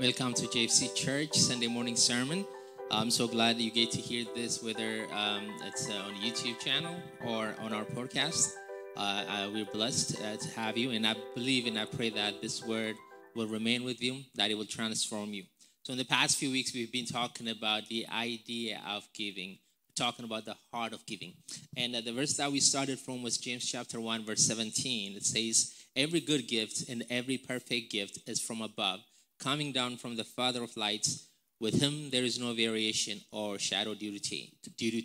Welcome 0.00 0.32
to 0.34 0.46
JFC 0.46 0.94
Church 0.94 1.36
Sunday 1.36 1.66
morning 1.66 1.96
sermon. 1.96 2.46
I'm 2.88 3.10
so 3.10 3.26
glad 3.26 3.56
you 3.56 3.72
get 3.72 3.90
to 3.90 4.00
hear 4.00 4.24
this, 4.32 4.62
whether 4.62 5.08
um, 5.12 5.52
it's 5.64 5.90
uh, 5.90 5.94
on 5.94 6.14
YouTube 6.14 6.60
channel 6.60 6.94
or 7.26 7.56
on 7.60 7.72
our 7.72 7.84
podcast. 7.84 8.52
Uh, 8.96 9.00
uh, 9.00 9.50
we're 9.52 9.64
blessed 9.64 10.22
uh, 10.22 10.36
to 10.36 10.48
have 10.50 10.78
you, 10.78 10.92
and 10.92 11.04
I 11.04 11.16
believe 11.34 11.66
and 11.66 11.76
I 11.76 11.84
pray 11.84 12.10
that 12.10 12.40
this 12.40 12.64
word 12.64 12.94
will 13.34 13.48
remain 13.48 13.82
with 13.82 14.00
you, 14.00 14.20
that 14.36 14.52
it 14.52 14.54
will 14.54 14.66
transform 14.66 15.34
you. 15.34 15.42
So, 15.82 15.94
in 15.94 15.98
the 15.98 16.04
past 16.04 16.38
few 16.38 16.52
weeks, 16.52 16.72
we've 16.72 16.92
been 16.92 17.06
talking 17.06 17.48
about 17.48 17.88
the 17.88 18.06
idea 18.06 18.80
of 18.88 19.02
giving, 19.14 19.58
talking 19.96 20.24
about 20.24 20.44
the 20.44 20.54
heart 20.72 20.92
of 20.92 21.04
giving. 21.06 21.32
And 21.76 21.96
uh, 21.96 22.02
the 22.02 22.12
verse 22.12 22.36
that 22.36 22.52
we 22.52 22.60
started 22.60 23.00
from 23.00 23.24
was 23.24 23.36
James 23.36 23.68
chapter 23.68 24.00
1, 24.00 24.24
verse 24.24 24.46
17. 24.46 25.16
It 25.16 25.24
says, 25.24 25.74
Every 25.96 26.20
good 26.20 26.46
gift 26.46 26.88
and 26.88 27.02
every 27.10 27.36
perfect 27.36 27.90
gift 27.90 28.20
is 28.28 28.40
from 28.40 28.62
above 28.62 29.00
coming 29.38 29.72
down 29.72 29.96
from 29.96 30.16
the 30.16 30.24
Father 30.24 30.62
of 30.62 30.76
lights. 30.76 31.26
With 31.60 31.80
him 31.80 32.10
there 32.10 32.24
is 32.24 32.38
no 32.38 32.54
variation 32.54 33.20
or 33.32 33.58
shadow 33.58 33.94
due 33.94 34.12
to 34.12 34.20
change, 34.20 34.52
due 34.76 34.90
to 34.90 35.02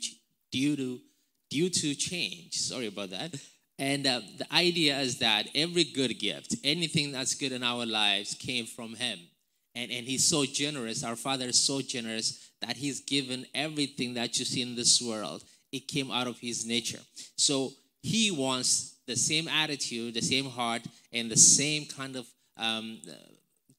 due 0.52 0.76
to 0.76 1.00
due 1.50 1.70
to 1.70 1.96
change. 1.96 2.54
Sorry 2.54 2.88
about 2.88 3.10
that. 3.12 3.36
And 3.80 4.06
uh, 4.06 4.22
the 4.38 4.54
idea 4.54 5.00
is 5.00 5.20
that 5.20 5.48
every 5.56 5.84
good 5.84 6.20
gift, 6.20 6.56
anything 6.64 7.12
that's 7.12 7.34
good 7.36 7.52
in 7.52 7.64
our 7.64 7.86
lives, 7.86 8.36
came 8.36 8.66
from 8.66 8.96
Him. 8.96 9.20
And, 9.76 9.92
and 9.92 10.06
He's 10.06 10.24
so 10.24 10.46
generous. 10.46 11.04
Our 11.04 11.16
Father 11.16 11.46
is 11.46 11.60
so 11.60 11.82
generous 11.82 12.52
that 12.62 12.78
He's 12.78 13.02
given 13.02 13.46
everything 13.56 14.14
that 14.14 14.38
you 14.38 14.46
see 14.46 14.62
in 14.62 14.76
this 14.76 15.02
world. 15.02 15.44
It 15.72 15.88
came 15.88 16.12
out 16.12 16.28
of 16.28 16.38
His 16.40 16.66
nature. 16.66 17.00
So 17.36 17.74
He 18.02 18.30
wants 18.30 18.96
the 19.08 19.16
same 19.16 19.48
attitude, 19.48 20.14
the 20.14 20.22
same 20.22 20.46
heart, 20.46 20.84
and 21.12 21.30
the 21.30 21.38
same 21.38 21.86
kind 21.86 22.16
of 22.16 22.28
um, 22.58 23.02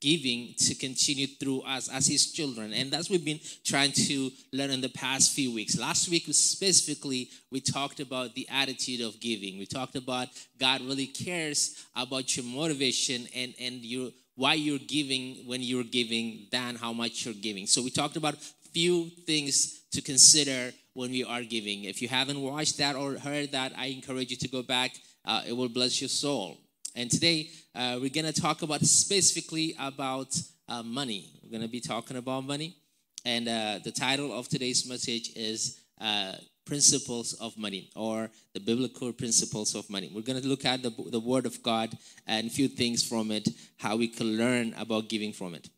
giving 0.04 0.52
to 0.58 0.74
continue 0.74 1.26
through 1.26 1.62
us 1.62 1.88
as 1.88 2.06
his 2.06 2.30
children. 2.30 2.74
And 2.74 2.90
that's 2.90 3.08
what 3.08 3.16
we've 3.16 3.24
been 3.24 3.40
trying 3.64 3.92
to 3.92 4.30
learn 4.52 4.70
in 4.70 4.82
the 4.82 4.90
past 4.90 5.32
few 5.32 5.50
weeks. 5.54 5.78
Last 5.78 6.10
week 6.10 6.24
specifically 6.28 7.30
we 7.50 7.60
talked 7.60 8.00
about 8.00 8.34
the 8.34 8.46
attitude 8.50 9.00
of 9.00 9.18
giving. 9.18 9.58
We 9.58 9.64
talked 9.64 9.96
about 9.96 10.28
god 10.60 10.82
really 10.82 11.06
cares 11.06 11.86
about 11.96 12.36
your 12.36 12.44
motivation 12.44 13.26
and 13.34 13.54
and 13.58 13.76
your 13.82 14.10
why 14.36 14.54
you're 14.54 14.86
giving 14.98 15.46
when 15.46 15.62
you're 15.62 15.90
giving 15.98 16.48
than 16.52 16.76
how 16.76 16.92
much 16.92 17.24
you're 17.24 17.42
giving. 17.48 17.66
So 17.66 17.82
we 17.82 17.90
talked 17.90 18.16
about 18.16 18.36
few 18.74 19.08
things 19.24 19.80
to 19.92 20.02
consider 20.02 20.74
when 20.92 21.12
we 21.12 21.24
are 21.24 21.44
giving. 21.44 21.84
If 21.84 22.02
you 22.02 22.08
haven't 22.08 22.40
watched 22.40 22.76
that 22.78 22.94
or 22.94 23.14
heard 23.14 23.52
that 23.52 23.72
i 23.78 23.86
encourage 23.86 24.30
you 24.30 24.36
to 24.44 24.48
go 24.48 24.62
back. 24.62 24.90
Uh, 25.24 25.40
it 25.48 25.54
will 25.56 25.70
bless 25.70 26.02
your 26.02 26.10
soul 26.10 26.58
and 26.94 27.10
today 27.10 27.50
uh, 27.74 27.98
we're 28.00 28.08
going 28.08 28.32
to 28.32 28.40
talk 28.40 28.62
about 28.62 28.80
specifically 28.82 29.74
about 29.80 30.36
uh, 30.68 30.82
money. 30.82 31.28
We're 31.42 31.50
going 31.50 31.62
to 31.62 31.68
be 31.68 31.80
talking 31.80 32.16
about 32.16 32.44
money. 32.44 32.76
And 33.24 33.48
uh, 33.48 33.80
the 33.82 33.90
title 33.90 34.32
of 34.32 34.48
today's 34.48 34.88
message 34.88 35.30
is 35.34 35.80
uh, 36.00 36.34
Principles 36.64 37.34
of 37.34 37.58
Money 37.58 37.90
or 37.96 38.30
the 38.52 38.60
Biblical 38.60 39.12
Principles 39.12 39.74
of 39.74 39.90
Money. 39.90 40.10
We're 40.14 40.22
going 40.22 40.40
to 40.40 40.46
look 40.46 40.64
at 40.64 40.82
the, 40.82 40.90
the 41.10 41.20
Word 41.20 41.46
of 41.46 41.62
God 41.62 41.90
and 42.26 42.46
a 42.46 42.50
few 42.50 42.68
things 42.68 43.02
from 43.02 43.32
it, 43.32 43.48
how 43.76 43.96
we 43.96 44.06
can 44.08 44.36
learn 44.36 44.72
about 44.78 45.08
giving 45.08 45.32
from 45.32 45.54
it. 45.54 45.68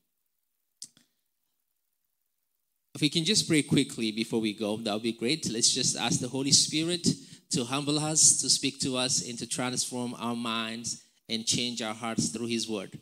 If 2.94 3.00
we 3.00 3.09
can 3.09 3.25
just 3.25 3.48
pray 3.48 3.62
quickly 3.62 4.12
before 4.12 4.41
we 4.41 4.53
go, 4.53 4.77
that 4.78 4.92
would 4.92 5.03
be 5.03 5.12
great. 5.12 5.48
Let's 5.50 5.72
just 5.72 5.97
ask 5.97 6.20
the 6.20 6.28
Holy 6.28 6.53
Spirit 6.53 7.06
to 7.50 7.64
humble 7.64 7.98
us, 7.98 8.41
to 8.42 8.50
speak 8.50 8.81
to 8.81 8.97
us, 8.97 9.27
and 9.27 9.39
to 9.39 9.47
transform 9.47 10.14
our 10.19 10.37
minds 10.37 11.05
and 11.28 11.46
change 11.46 11.82
our 11.82 11.94
hearts 11.94 12.28
through 12.28 12.46
His 12.46 12.69
Word. 12.69 12.98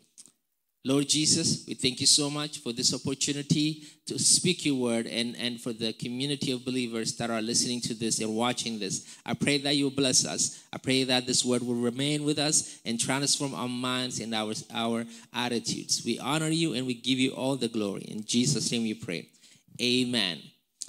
Lord 0.86 1.08
Jesus, 1.08 1.64
we 1.66 1.72
thank 1.72 2.02
you 2.02 2.06
so 2.06 2.28
much 2.28 2.58
for 2.58 2.70
this 2.70 2.92
opportunity 2.92 3.84
to 4.04 4.18
speak 4.18 4.66
your 4.66 4.74
word 4.74 5.06
and, 5.06 5.34
and 5.38 5.58
for 5.58 5.72
the 5.72 5.94
community 5.94 6.52
of 6.52 6.62
believers 6.62 7.16
that 7.16 7.30
are 7.30 7.40
listening 7.40 7.80
to 7.80 7.94
this 7.94 8.20
and 8.20 8.36
watching 8.36 8.78
this. 8.78 9.16
I 9.24 9.32
pray 9.32 9.56
that 9.58 9.76
you 9.76 9.90
bless 9.90 10.26
us. 10.26 10.62
I 10.74 10.76
pray 10.76 11.04
that 11.04 11.26
this 11.26 11.42
word 11.42 11.62
will 11.62 11.74
remain 11.74 12.22
with 12.22 12.38
us 12.38 12.80
and 12.84 13.00
transform 13.00 13.54
our 13.54 13.66
minds 13.66 14.20
and 14.20 14.34
our, 14.34 14.52
our 14.74 15.06
attitudes. 15.32 16.02
We 16.04 16.18
honor 16.18 16.50
you 16.50 16.74
and 16.74 16.86
we 16.86 16.92
give 16.92 17.18
you 17.18 17.30
all 17.30 17.56
the 17.56 17.68
glory. 17.68 18.02
In 18.02 18.22
Jesus' 18.22 18.70
name 18.70 18.82
we 18.82 18.92
pray. 18.92 19.30
Amen. 19.80 20.38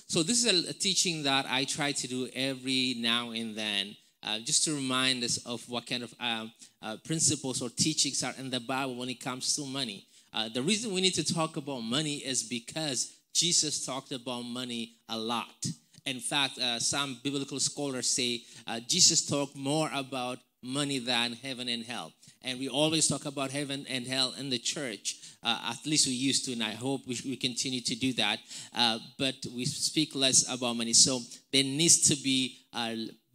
So, 0.07 0.23
this 0.23 0.43
is 0.43 0.67
a, 0.67 0.71
a 0.71 0.73
teaching 0.73 1.23
that 1.23 1.45
I 1.49 1.63
try 1.63 1.93
to 1.93 2.07
do 2.07 2.27
every 2.35 2.95
now 2.99 3.31
and 3.31 3.55
then 3.55 3.95
uh, 4.25 4.39
just 4.39 4.63
to 4.65 4.73
remind 4.73 5.23
us 5.23 5.37
of 5.45 5.67
what 5.69 5.85
kind 5.85 6.03
of 6.03 6.13
uh, 6.19 6.47
uh, 6.81 6.97
principles 7.05 7.61
or 7.61 7.69
teachings 7.69 8.23
are 8.23 8.33
in 8.39 8.49
the 8.49 8.59
Bible 8.59 8.95
when 8.95 9.09
it 9.09 9.21
comes 9.21 9.55
to 9.55 9.65
money. 9.65 10.05
Uh, 10.33 10.49
the 10.49 10.61
reason 10.61 10.93
we 10.93 10.99
need 10.99 11.13
to 11.13 11.33
talk 11.33 11.55
about 11.55 11.79
money 11.81 12.15
is 12.15 12.43
because 12.43 13.13
Jesus 13.33 13.85
talked 13.85 14.11
about 14.11 14.41
money 14.41 14.93
a 15.09 15.17
lot. 15.17 15.65
In 16.05 16.19
fact, 16.19 16.57
uh, 16.57 16.79
some 16.79 17.19
biblical 17.23 17.59
scholars 17.59 18.07
say 18.07 18.43
uh, 18.67 18.79
Jesus 18.87 19.25
talked 19.25 19.55
more 19.55 19.89
about 19.93 20.39
money 20.61 20.99
than 20.99 21.33
heaven 21.33 21.69
and 21.69 21.83
hell. 21.83 22.11
And 22.43 22.59
we 22.59 22.69
always 22.69 23.07
talk 23.07 23.25
about 23.25 23.51
heaven 23.51 23.85
and 23.89 24.05
hell 24.05 24.33
in 24.37 24.49
the 24.49 24.59
church. 24.59 25.15
Uh, 25.41 25.71
at 25.71 25.85
least 25.85 26.07
we 26.07 26.13
used 26.13 26.45
to, 26.45 26.53
and 26.53 26.63
I 26.63 26.71
hope 26.71 27.01
we, 27.07 27.17
we 27.25 27.35
continue 27.35 27.81
to 27.81 27.95
do 27.95 28.13
that. 28.13 28.39
Uh, 28.75 28.99
but 29.17 29.35
we 29.55 29.65
speak 29.65 30.15
less 30.15 30.51
about 30.51 30.75
money. 30.75 30.93
So 30.93 31.21
there 31.51 31.63
needs 31.63 32.07
to 32.09 32.15
be 32.21 32.59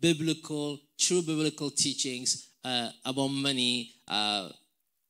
biblical, 0.01 0.81
true 0.99 1.23
biblical 1.23 1.71
teachings 1.71 2.49
uh, 2.65 2.91
about 3.05 3.29
money. 3.29 3.93
Uh, 4.09 4.49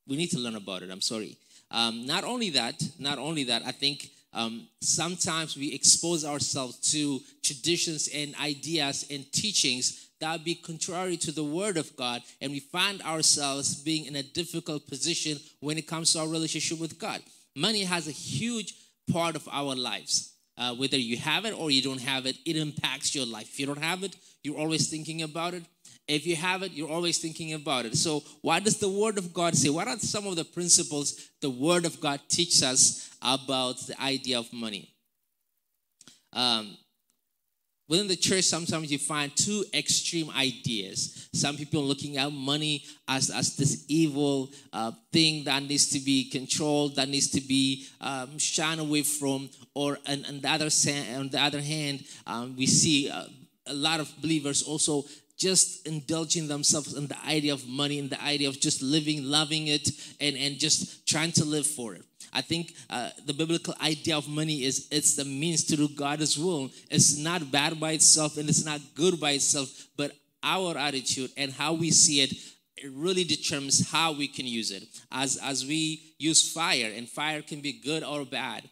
we 0.07 0.17
need 0.17 0.31
to 0.31 0.39
learn 0.39 0.55
about 0.55 0.83
it. 0.83 0.89
I'm 0.91 1.01
sorry. 1.01 1.37
Um, 1.69 2.05
not 2.05 2.23
only 2.23 2.49
that, 2.51 2.81
not 2.99 3.17
only 3.17 3.45
that, 3.45 3.63
I 3.65 3.71
think 3.71 4.09
um, 4.33 4.67
sometimes 4.81 5.57
we 5.57 5.73
expose 5.73 6.25
ourselves 6.25 6.91
to 6.91 7.19
traditions 7.43 8.09
and 8.13 8.35
ideas 8.41 9.05
and 9.09 9.29
teachings 9.31 10.09
that 10.19 10.43
be 10.43 10.55
contrary 10.55 11.17
to 11.17 11.31
the 11.31 11.43
word 11.43 11.77
of 11.77 11.95
God, 11.97 12.21
and 12.39 12.51
we 12.51 12.59
find 12.59 13.01
ourselves 13.01 13.75
being 13.75 14.05
in 14.05 14.15
a 14.15 14.23
difficult 14.23 14.87
position 14.87 15.39
when 15.59 15.77
it 15.77 15.87
comes 15.87 16.13
to 16.13 16.19
our 16.19 16.27
relationship 16.27 16.79
with 16.79 16.99
God. 16.99 17.21
Money 17.55 17.83
has 17.83 18.07
a 18.07 18.11
huge 18.11 18.75
part 19.11 19.35
of 19.35 19.47
our 19.51 19.75
lives. 19.75 20.33
Uh, 20.57 20.75
whether 20.75 20.97
you 20.97 21.17
have 21.17 21.45
it 21.45 21.57
or 21.57 21.71
you 21.71 21.81
don't 21.81 22.01
have 22.01 22.27
it, 22.27 22.37
it 22.45 22.55
impacts 22.55 23.15
your 23.15 23.25
life. 23.25 23.49
If 23.49 23.59
you 23.59 23.65
don't 23.65 23.81
have 23.81 24.03
it, 24.03 24.15
you're 24.43 24.57
always 24.57 24.89
thinking 24.89 25.21
about 25.21 25.53
it. 25.53 25.63
If 26.07 26.25
you 26.25 26.35
have 26.35 26.63
it, 26.63 26.71
you're 26.71 26.89
always 26.89 27.19
thinking 27.19 27.53
about 27.53 27.85
it. 27.85 27.95
So, 27.95 28.23
what 28.41 28.63
does 28.63 28.77
the 28.77 28.89
Word 28.89 29.17
of 29.17 29.33
God 29.33 29.55
say? 29.55 29.69
What 29.69 29.87
are 29.87 29.97
some 29.99 30.27
of 30.27 30.35
the 30.35 30.43
principles 30.43 31.29
the 31.41 31.49
Word 31.49 31.85
of 31.85 32.01
God 32.01 32.19
teaches 32.27 32.63
us 32.63 33.09
about 33.21 33.77
the 33.87 34.01
idea 34.01 34.39
of 34.39 34.51
money? 34.51 34.89
Um, 36.33 36.75
within 37.87 38.07
the 38.07 38.15
church, 38.15 38.45
sometimes 38.45 38.91
you 38.91 38.97
find 38.97 39.35
two 39.35 39.63
extreme 39.73 40.29
ideas. 40.31 41.29
Some 41.33 41.55
people 41.55 41.81
are 41.81 41.85
looking 41.85 42.17
at 42.17 42.31
money 42.31 42.85
as, 43.07 43.29
as 43.29 43.55
this 43.55 43.85
evil 43.87 44.49
uh, 44.73 44.91
thing 45.13 45.43
that 45.43 45.61
needs 45.63 45.89
to 45.89 45.99
be 45.99 46.29
controlled, 46.29 46.95
that 46.95 47.09
needs 47.09 47.29
to 47.31 47.41
be 47.41 47.85
um, 48.01 48.39
shunned 48.39 48.81
away 48.81 49.03
from. 49.03 49.49
Or 49.75 49.99
on, 50.09 50.25
on, 50.25 50.39
the, 50.41 50.49
other, 50.49 50.69
on 51.15 51.29
the 51.29 51.39
other 51.39 51.61
hand, 51.61 52.03
um, 52.25 52.55
we 52.57 52.65
see 52.65 53.09
uh, 53.09 53.25
a 53.71 53.73
lot 53.73 53.99
of 53.99 54.11
believers 54.21 54.61
also 54.63 55.05
just 55.37 55.87
indulging 55.87 56.47
themselves 56.47 56.93
in 56.93 57.07
the 57.07 57.17
idea 57.25 57.51
of 57.51 57.67
money 57.67 57.97
and 57.97 58.09
the 58.09 58.21
idea 58.21 58.47
of 58.47 58.59
just 58.59 58.83
living, 58.83 59.23
loving 59.23 59.67
it, 59.67 59.89
and, 60.19 60.37
and 60.37 60.59
just 60.59 61.07
trying 61.07 61.31
to 61.31 61.43
live 61.43 61.65
for 61.65 61.95
it. 61.95 62.03
I 62.31 62.41
think 62.41 62.73
uh, 62.89 63.09
the 63.25 63.33
biblical 63.33 63.73
idea 63.81 64.17
of 64.17 64.27
money 64.27 64.63
is 64.63 64.87
it's 64.91 65.15
the 65.15 65.25
means 65.25 65.63
to 65.65 65.75
do 65.75 65.89
God's 65.89 66.37
will. 66.37 66.69
It's 66.89 67.17
not 67.17 67.51
bad 67.51 67.79
by 67.79 67.93
itself 67.93 68.37
and 68.37 68.47
it's 68.47 68.63
not 68.63 68.79
good 68.95 69.19
by 69.19 69.31
itself, 69.31 69.69
but 69.97 70.11
our 70.43 70.77
attitude 70.77 71.31
and 71.35 71.51
how 71.51 71.73
we 71.73 71.91
see 71.91 72.21
it 72.21 72.33
it 72.83 72.91
really 72.95 73.23
determines 73.23 73.91
how 73.91 74.11
we 74.11 74.27
can 74.27 74.47
use 74.47 74.71
it. 74.71 74.83
As 75.11 75.37
as 75.37 75.65
we 75.65 76.15
use 76.17 76.51
fire, 76.51 76.91
and 76.95 77.07
fire 77.07 77.41
can 77.41 77.61
be 77.61 77.73
good 77.73 78.03
or 78.03 78.25
bad. 78.25 78.67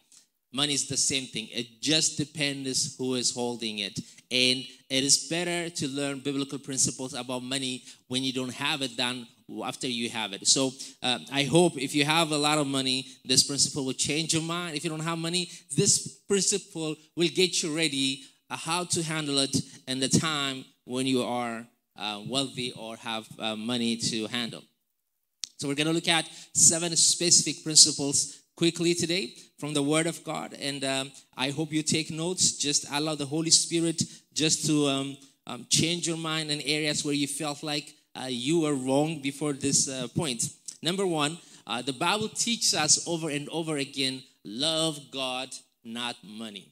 Money 0.52 0.74
is 0.74 0.88
the 0.88 0.96
same 0.96 1.26
thing. 1.26 1.48
It 1.52 1.80
just 1.80 2.18
depends 2.18 2.96
who 2.96 3.14
is 3.14 3.32
holding 3.32 3.78
it. 3.78 4.00
And 4.30 4.64
it 4.88 5.04
is 5.04 5.28
better 5.28 5.70
to 5.70 5.88
learn 5.88 6.20
biblical 6.20 6.58
principles 6.58 7.14
about 7.14 7.42
money 7.42 7.84
when 8.08 8.22
you 8.22 8.32
don't 8.32 8.54
have 8.54 8.82
it 8.82 8.96
than 8.96 9.26
after 9.64 9.88
you 9.88 10.08
have 10.10 10.32
it. 10.32 10.46
So 10.46 10.72
uh, 11.02 11.18
I 11.32 11.44
hope 11.44 11.76
if 11.76 11.94
you 11.94 12.04
have 12.04 12.30
a 12.30 12.36
lot 12.36 12.58
of 12.58 12.66
money, 12.66 13.06
this 13.24 13.42
principle 13.42 13.84
will 13.84 13.92
change 13.92 14.32
your 14.32 14.42
mind. 14.42 14.76
If 14.76 14.84
you 14.84 14.90
don't 14.90 15.00
have 15.00 15.18
money, 15.18 15.50
this 15.76 16.20
principle 16.28 16.94
will 17.16 17.28
get 17.34 17.62
you 17.62 17.74
ready 17.74 18.22
uh, 18.48 18.56
how 18.56 18.84
to 18.84 19.02
handle 19.02 19.38
it 19.38 19.56
in 19.88 20.00
the 20.00 20.08
time 20.08 20.64
when 20.84 21.06
you 21.06 21.22
are 21.22 21.66
uh, 21.96 22.20
wealthy 22.26 22.72
or 22.76 22.96
have 22.96 23.26
uh, 23.38 23.56
money 23.56 23.96
to 23.96 24.26
handle. 24.28 24.62
So 25.58 25.68
we're 25.68 25.74
going 25.74 25.88
to 25.88 25.92
look 25.92 26.08
at 26.08 26.28
seven 26.54 26.96
specific 26.96 27.62
principles 27.62 28.40
quickly 28.56 28.94
today 28.94 29.34
from 29.58 29.74
the 29.74 29.82
Word 29.82 30.06
of 30.06 30.24
God. 30.24 30.54
And 30.54 30.82
um, 30.84 31.12
I 31.36 31.50
hope 31.50 31.72
you 31.72 31.82
take 31.82 32.10
notes. 32.10 32.56
Just 32.56 32.86
allow 32.90 33.14
the 33.14 33.26
Holy 33.26 33.50
Spirit 33.50 34.02
just 34.34 34.66
to 34.66 34.86
um, 34.86 35.16
um, 35.46 35.66
change 35.68 36.06
your 36.06 36.16
mind 36.16 36.50
in 36.50 36.60
areas 36.62 37.04
where 37.04 37.14
you 37.14 37.26
felt 37.26 37.62
like 37.62 37.94
uh, 38.14 38.26
you 38.28 38.60
were 38.60 38.74
wrong 38.74 39.20
before 39.20 39.52
this 39.52 39.88
uh, 39.88 40.08
point. 40.14 40.48
Number 40.82 41.06
one, 41.06 41.38
uh, 41.66 41.82
the 41.82 41.92
Bible 41.92 42.28
teaches 42.28 42.74
us 42.74 43.06
over 43.06 43.30
and 43.30 43.48
over 43.50 43.76
again 43.76 44.22
love 44.44 44.98
God, 45.12 45.48
not 45.84 46.16
money. 46.24 46.68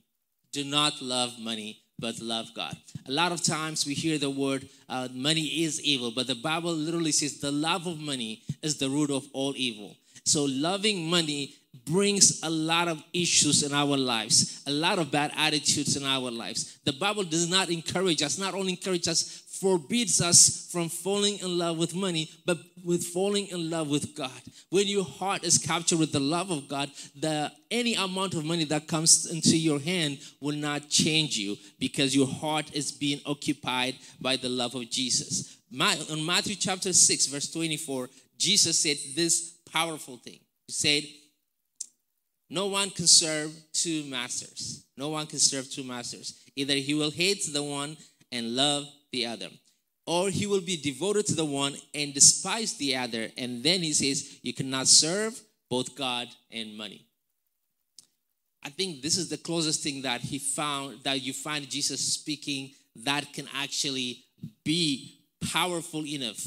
Do 0.52 0.64
not 0.64 1.00
love 1.02 1.38
money, 1.38 1.80
but 1.98 2.20
love 2.20 2.48
God. 2.54 2.76
A 3.06 3.12
lot 3.12 3.32
of 3.32 3.42
times 3.42 3.86
we 3.86 3.94
hear 3.94 4.18
the 4.18 4.30
word 4.30 4.68
uh, 4.88 5.08
money 5.12 5.62
is 5.62 5.80
evil, 5.82 6.10
but 6.10 6.26
the 6.26 6.34
Bible 6.34 6.72
literally 6.72 7.12
says 7.12 7.38
the 7.38 7.52
love 7.52 7.86
of 7.86 7.98
money 7.98 8.42
is 8.62 8.78
the 8.78 8.88
root 8.88 9.10
of 9.10 9.26
all 9.32 9.54
evil. 9.56 9.96
So 10.24 10.44
loving 10.44 11.08
money 11.08 11.54
brings 11.84 12.42
a 12.42 12.50
lot 12.50 12.88
of 12.88 13.02
issues 13.12 13.62
in 13.62 13.72
our 13.72 13.96
lives, 13.96 14.62
a 14.66 14.70
lot 14.70 14.98
of 14.98 15.10
bad 15.10 15.32
attitudes 15.36 15.96
in 15.96 16.04
our 16.04 16.30
lives. 16.30 16.78
The 16.84 16.92
Bible 16.92 17.24
does 17.24 17.48
not 17.48 17.70
encourage 17.70 18.22
us, 18.22 18.38
not 18.38 18.54
only 18.54 18.72
encourage 18.72 19.08
us, 19.08 19.44
forbids 19.60 20.20
us 20.20 20.68
from 20.70 20.88
falling 20.88 21.38
in 21.38 21.58
love 21.58 21.78
with 21.78 21.94
money, 21.94 22.30
but 22.46 22.58
with 22.84 23.04
falling 23.04 23.48
in 23.48 23.70
love 23.70 23.88
with 23.88 24.14
God. 24.14 24.30
When 24.70 24.86
your 24.86 25.04
heart 25.04 25.44
is 25.44 25.58
captured 25.58 25.98
with 25.98 26.12
the 26.12 26.20
love 26.20 26.50
of 26.50 26.68
God, 26.68 26.90
the 27.18 27.50
any 27.70 27.94
amount 27.94 28.34
of 28.34 28.44
money 28.44 28.64
that 28.64 28.86
comes 28.86 29.26
into 29.26 29.56
your 29.56 29.80
hand 29.80 30.18
will 30.40 30.56
not 30.56 30.88
change 30.88 31.36
you 31.36 31.56
because 31.78 32.14
your 32.14 32.26
heart 32.26 32.74
is 32.74 32.92
being 32.92 33.20
occupied 33.26 33.96
by 34.20 34.36
the 34.36 34.48
love 34.48 34.74
of 34.74 34.88
Jesus. 34.90 35.58
My, 35.70 35.98
on 36.10 36.24
Matthew 36.24 36.54
chapter 36.54 36.92
6, 36.92 37.26
verse 37.26 37.50
24, 37.50 38.08
Jesus 38.38 38.78
said 38.78 38.96
this 39.14 39.58
powerful 39.70 40.16
thing. 40.16 40.38
He 40.66 40.72
said, 40.72 41.02
No 42.50 42.66
one 42.66 42.90
can 42.90 43.06
serve 43.06 43.52
two 43.72 44.04
masters. 44.04 44.84
No 44.96 45.10
one 45.10 45.26
can 45.26 45.38
serve 45.38 45.70
two 45.70 45.84
masters. 45.84 46.42
Either 46.56 46.74
he 46.74 46.94
will 46.94 47.10
hate 47.10 47.44
the 47.52 47.62
one 47.62 47.96
and 48.32 48.56
love 48.56 48.86
the 49.12 49.26
other, 49.26 49.48
or 50.06 50.30
he 50.30 50.46
will 50.46 50.60
be 50.60 50.76
devoted 50.76 51.26
to 51.26 51.34
the 51.34 51.44
one 51.44 51.76
and 51.94 52.14
despise 52.14 52.74
the 52.74 52.96
other. 52.96 53.28
And 53.36 53.62
then 53.62 53.80
he 53.82 53.92
says, 53.92 54.38
You 54.42 54.54
cannot 54.54 54.88
serve 54.88 55.38
both 55.68 55.94
God 55.94 56.28
and 56.50 56.76
money. 56.76 57.04
I 58.62 58.70
think 58.70 59.02
this 59.02 59.16
is 59.16 59.28
the 59.28 59.36
closest 59.36 59.82
thing 59.82 60.02
that 60.02 60.20
he 60.20 60.38
found 60.38 60.98
that 61.04 61.22
you 61.22 61.32
find 61.32 61.68
Jesus 61.68 62.00
speaking 62.00 62.72
that 62.96 63.32
can 63.32 63.46
actually 63.54 64.24
be 64.64 65.20
powerful 65.52 66.04
enough 66.04 66.40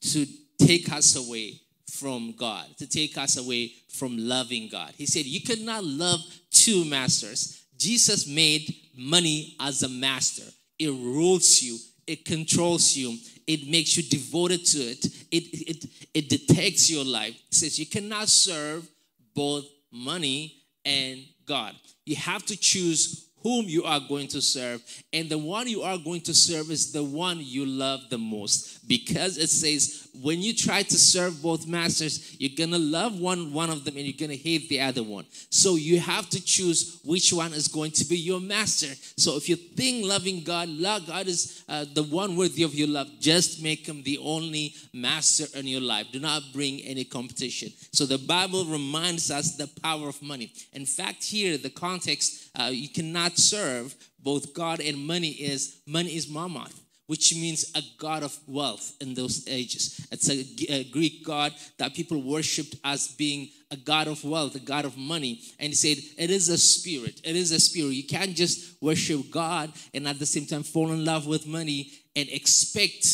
to 0.00 0.26
take 0.58 0.90
us 0.92 1.16
away 1.16 1.60
from 1.90 2.34
God, 2.36 2.66
to 2.78 2.86
take 2.86 3.16
us 3.16 3.36
away 3.36 3.72
from 3.88 4.16
loving 4.16 4.68
God. 4.68 4.92
He 4.96 5.06
said, 5.06 5.24
You 5.24 5.40
cannot 5.40 5.84
love 5.84 6.20
two 6.50 6.84
masters. 6.84 7.64
Jesus 7.76 8.26
made 8.26 8.74
money 8.96 9.56
as 9.60 9.82
a 9.82 9.88
master, 9.88 10.50
it 10.78 10.88
rules 10.88 11.62
you, 11.62 11.78
it 12.06 12.24
controls 12.24 12.96
you, 12.96 13.16
it 13.46 13.68
makes 13.68 13.96
you 13.96 14.02
devoted 14.02 14.64
to 14.66 14.78
it, 14.78 15.04
it, 15.30 15.44
it, 15.52 15.90
it 16.14 16.28
detects 16.28 16.90
your 16.90 17.04
life. 17.04 17.34
It 17.34 17.54
says, 17.54 17.78
You 17.78 17.86
cannot 17.86 18.28
serve 18.28 18.88
both 19.34 19.64
money 19.92 20.62
and 20.84 21.20
God. 21.46 21.74
You 22.04 22.16
have 22.16 22.44
to 22.46 22.56
choose 22.56 23.27
whom 23.42 23.66
you 23.66 23.84
are 23.84 24.00
going 24.08 24.28
to 24.28 24.40
serve. 24.40 24.82
And 25.12 25.28
the 25.28 25.38
one 25.38 25.68
you 25.68 25.82
are 25.82 25.98
going 25.98 26.22
to 26.22 26.34
serve 26.34 26.70
is 26.70 26.92
the 26.92 27.04
one 27.04 27.38
you 27.40 27.64
love 27.64 28.00
the 28.10 28.18
most. 28.18 28.88
Because 28.88 29.38
it 29.38 29.50
says, 29.50 30.08
when 30.20 30.40
you 30.40 30.54
try 30.54 30.82
to 30.82 30.98
serve 30.98 31.40
both 31.42 31.66
masters, 31.66 32.36
you're 32.40 32.56
gonna 32.56 32.78
love 32.78 33.18
one, 33.20 33.52
one 33.52 33.70
of 33.70 33.84
them 33.84 33.96
and 33.96 34.06
you're 34.06 34.16
gonna 34.18 34.34
hate 34.34 34.68
the 34.68 34.80
other 34.80 35.02
one. 35.02 35.24
So 35.50 35.76
you 35.76 36.00
have 36.00 36.28
to 36.30 36.44
choose 36.44 37.00
which 37.04 37.32
one 37.32 37.52
is 37.52 37.68
going 37.68 37.92
to 37.92 38.04
be 38.04 38.16
your 38.16 38.40
master. 38.40 38.92
So 39.16 39.36
if 39.36 39.48
you 39.48 39.56
think 39.56 40.06
loving 40.06 40.42
God, 40.42 40.68
love 40.68 41.06
God 41.06 41.26
is 41.26 41.64
uh, 41.68 41.84
the 41.92 42.02
one 42.02 42.36
worthy 42.36 42.62
of 42.62 42.74
your 42.74 42.88
love, 42.88 43.08
just 43.20 43.62
make 43.62 43.86
him 43.86 44.02
the 44.02 44.18
only 44.18 44.74
master 44.92 45.44
in 45.58 45.66
your 45.66 45.80
life. 45.80 46.06
Do 46.12 46.20
not 46.20 46.42
bring 46.52 46.80
any 46.80 47.04
competition. 47.04 47.72
So 47.92 48.06
the 48.06 48.18
Bible 48.18 48.64
reminds 48.64 49.30
us 49.30 49.56
the 49.56 49.68
power 49.82 50.08
of 50.08 50.20
money. 50.22 50.52
In 50.72 50.86
fact, 50.86 51.22
here 51.22 51.58
the 51.58 51.70
context, 51.70 52.50
uh, 52.58 52.70
you 52.72 52.88
cannot 52.88 53.27
serve 53.36 53.94
both 54.18 54.54
God 54.54 54.80
and 54.80 54.96
money 54.98 55.30
is 55.30 55.80
money 55.86 56.16
is 56.16 56.30
mammon 56.30 56.70
which 57.08 57.34
means 57.34 57.72
a 57.74 57.82
god 57.98 58.22
of 58.22 58.38
wealth 58.46 58.94
in 59.00 59.14
those 59.14 59.48
ages. 59.48 60.06
It's 60.12 60.28
a, 60.28 60.44
a, 60.72 60.84
Greek 60.84 61.24
god 61.24 61.54
that 61.78 61.94
people 61.94 62.22
worshipped 62.22 62.76
as 62.84 63.08
being 63.08 63.48
a 63.70 63.76
god 63.76 64.08
of 64.08 64.22
wealth, 64.22 64.54
a 64.54 64.60
god 64.60 64.84
of 64.84 64.96
money. 64.96 65.40
And 65.58 65.70
he 65.70 65.74
said, 65.74 65.96
It 66.18 66.30
is 66.30 66.50
a 66.50 66.58
spirit. 66.58 67.22
It 67.24 67.34
is 67.34 67.50
a 67.50 67.60
spirit. 67.60 67.94
You 67.94 68.06
can't 68.06 68.34
just 68.34 68.80
worship 68.82 69.30
God 69.30 69.72
and 69.94 70.06
at 70.06 70.18
the 70.18 70.26
same 70.26 70.44
time 70.44 70.62
fall 70.62 70.92
in 70.92 71.02
love 71.04 71.26
with 71.26 71.46
money 71.46 71.92
and 72.14 72.28
expect 72.28 73.06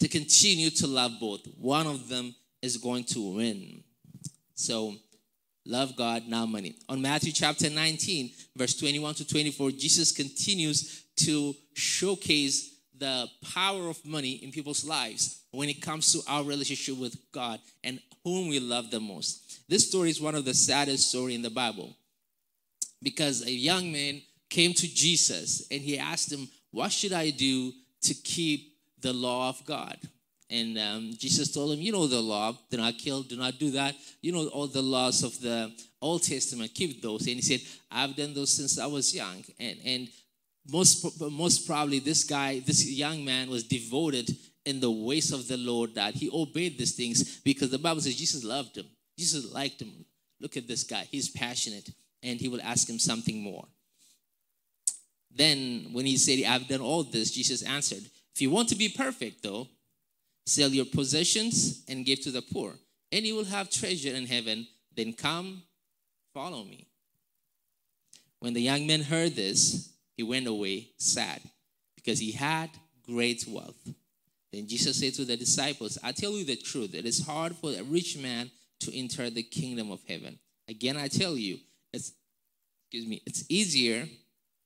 to 0.00 0.08
continue 0.08 0.68
to 0.68 0.86
love 0.86 1.12
both. 1.18 1.40
One 1.58 1.86
of 1.86 2.10
them 2.10 2.34
is 2.60 2.76
going 2.76 3.04
to 3.04 3.34
win. 3.34 3.82
So, 4.54 4.94
love 5.66 5.96
God, 5.96 6.26
not 6.26 6.48
money. 6.48 6.76
On 6.88 7.00
Matthew 7.00 7.32
chapter 7.32 7.70
19, 7.70 8.30
verse 8.56 8.74
21 8.76 9.14
to 9.14 9.26
24, 9.26 9.70
Jesus 9.72 10.12
continues 10.12 11.04
to 11.16 11.54
showcase 11.74 12.74
the 12.96 13.28
power 13.54 13.88
of 13.88 14.04
money 14.04 14.32
in 14.42 14.52
people's 14.52 14.84
lives 14.84 15.42
when 15.52 15.68
it 15.68 15.80
comes 15.80 16.12
to 16.12 16.20
our 16.30 16.44
relationship 16.44 16.96
with 16.96 17.16
God 17.32 17.60
and 17.82 18.00
whom 18.24 18.48
we 18.48 18.60
love 18.60 18.90
the 18.90 19.00
most. 19.00 19.60
This 19.68 19.88
story 19.88 20.10
is 20.10 20.20
one 20.20 20.34
of 20.34 20.44
the 20.44 20.54
saddest 20.54 21.08
story 21.08 21.34
in 21.34 21.42
the 21.42 21.50
Bible 21.50 21.96
because 23.02 23.46
a 23.46 23.50
young 23.50 23.90
man 23.90 24.20
came 24.50 24.74
to 24.74 24.86
Jesus 24.86 25.66
and 25.70 25.80
he 25.80 25.98
asked 25.98 26.30
him, 26.30 26.48
"What 26.70 26.92
should 26.92 27.12
I 27.12 27.30
do 27.30 27.72
to 28.02 28.14
keep 28.14 28.76
the 29.00 29.12
law 29.12 29.48
of 29.48 29.64
God?" 29.64 29.96
And 30.50 30.78
um, 30.78 31.14
Jesus 31.16 31.52
told 31.52 31.72
him, 31.72 31.80
"You 31.80 31.92
know 31.92 32.06
the 32.06 32.20
law: 32.20 32.56
do 32.70 32.76
not 32.76 32.98
kill, 32.98 33.22
do 33.22 33.36
not 33.36 33.58
do 33.58 33.70
that. 33.72 33.94
You 34.20 34.32
know 34.32 34.48
all 34.48 34.66
the 34.66 34.82
laws 34.82 35.22
of 35.22 35.40
the 35.40 35.72
Old 36.00 36.22
Testament. 36.22 36.74
Keep 36.74 37.02
those." 37.02 37.26
And 37.26 37.36
he 37.36 37.42
said, 37.42 37.60
"I've 37.90 38.16
done 38.16 38.34
those 38.34 38.52
since 38.52 38.78
I 38.78 38.86
was 38.86 39.14
young." 39.14 39.44
And 39.58 39.78
and 39.84 40.08
most, 40.68 41.20
most 41.30 41.66
probably 41.66 41.98
this 41.98 42.24
guy, 42.24 42.60
this 42.60 42.88
young 42.90 43.24
man 43.24 43.48
was 43.48 43.64
devoted 43.64 44.36
in 44.64 44.80
the 44.80 44.90
ways 44.90 45.32
of 45.32 45.48
the 45.48 45.56
Lord 45.56 45.94
that 45.94 46.14
he 46.14 46.30
obeyed 46.32 46.78
these 46.78 46.94
things 46.94 47.40
because 47.40 47.70
the 47.70 47.78
Bible 47.78 48.00
says 48.00 48.16
Jesus 48.16 48.44
loved 48.44 48.76
him. 48.76 48.86
Jesus 49.18 49.52
liked 49.52 49.80
him. 49.80 50.04
Look 50.40 50.56
at 50.56 50.68
this 50.68 50.84
guy. 50.84 51.06
He's 51.10 51.30
passionate 51.30 51.90
and 52.22 52.40
he 52.40 52.48
will 52.48 52.60
ask 52.62 52.88
him 52.88 52.98
something 52.98 53.40
more. 53.40 53.66
Then, 55.34 55.90
when 55.92 56.06
he 56.06 56.16
said, 56.16 56.44
I've 56.44 56.68
done 56.68 56.80
all 56.80 57.04
this, 57.04 57.30
Jesus 57.30 57.62
answered, 57.62 58.02
If 58.34 58.42
you 58.42 58.50
want 58.50 58.68
to 58.70 58.74
be 58.74 58.88
perfect, 58.88 59.42
though, 59.42 59.68
sell 60.50 60.70
your 60.70 60.84
possessions 60.84 61.84
and 61.88 62.04
give 62.04 62.20
to 62.22 62.30
the 62.30 62.42
poor, 62.42 62.74
and 63.12 63.24
you 63.24 63.36
will 63.36 63.44
have 63.44 63.70
treasure 63.70 64.14
in 64.14 64.26
heaven. 64.26 64.66
Then 64.96 65.12
come, 65.12 65.62
follow 66.34 66.64
me. 66.64 66.86
When 68.40 68.54
the 68.54 68.62
young 68.62 68.86
man 68.86 69.02
heard 69.02 69.36
this, 69.36 69.90
he 70.16 70.22
went 70.22 70.46
away 70.46 70.88
sad 70.96 71.40
because 71.94 72.18
he 72.18 72.32
had 72.32 72.70
great 73.06 73.44
wealth. 73.46 73.78
Then 74.52 74.66
Jesus 74.66 74.98
said 74.98 75.14
to 75.14 75.24
the 75.24 75.36
disciples, 75.36 75.98
I 76.02 76.12
tell 76.12 76.32
you 76.32 76.44
the 76.44 76.56
truth, 76.56 76.94
it 76.94 77.06
is 77.06 77.24
hard 77.24 77.54
for 77.54 77.70
a 77.70 77.82
rich 77.82 78.18
man 78.18 78.50
to 78.80 78.96
enter 78.96 79.30
the 79.30 79.42
kingdom 79.44 79.92
of 79.92 80.00
heaven. 80.08 80.38
Again, 80.68 80.96
I 80.96 81.08
tell 81.08 81.36
you, 81.36 81.58
it's 81.92 82.12
excuse 82.86 83.06
me, 83.06 83.22
it's 83.24 83.44
easier, 83.48 84.08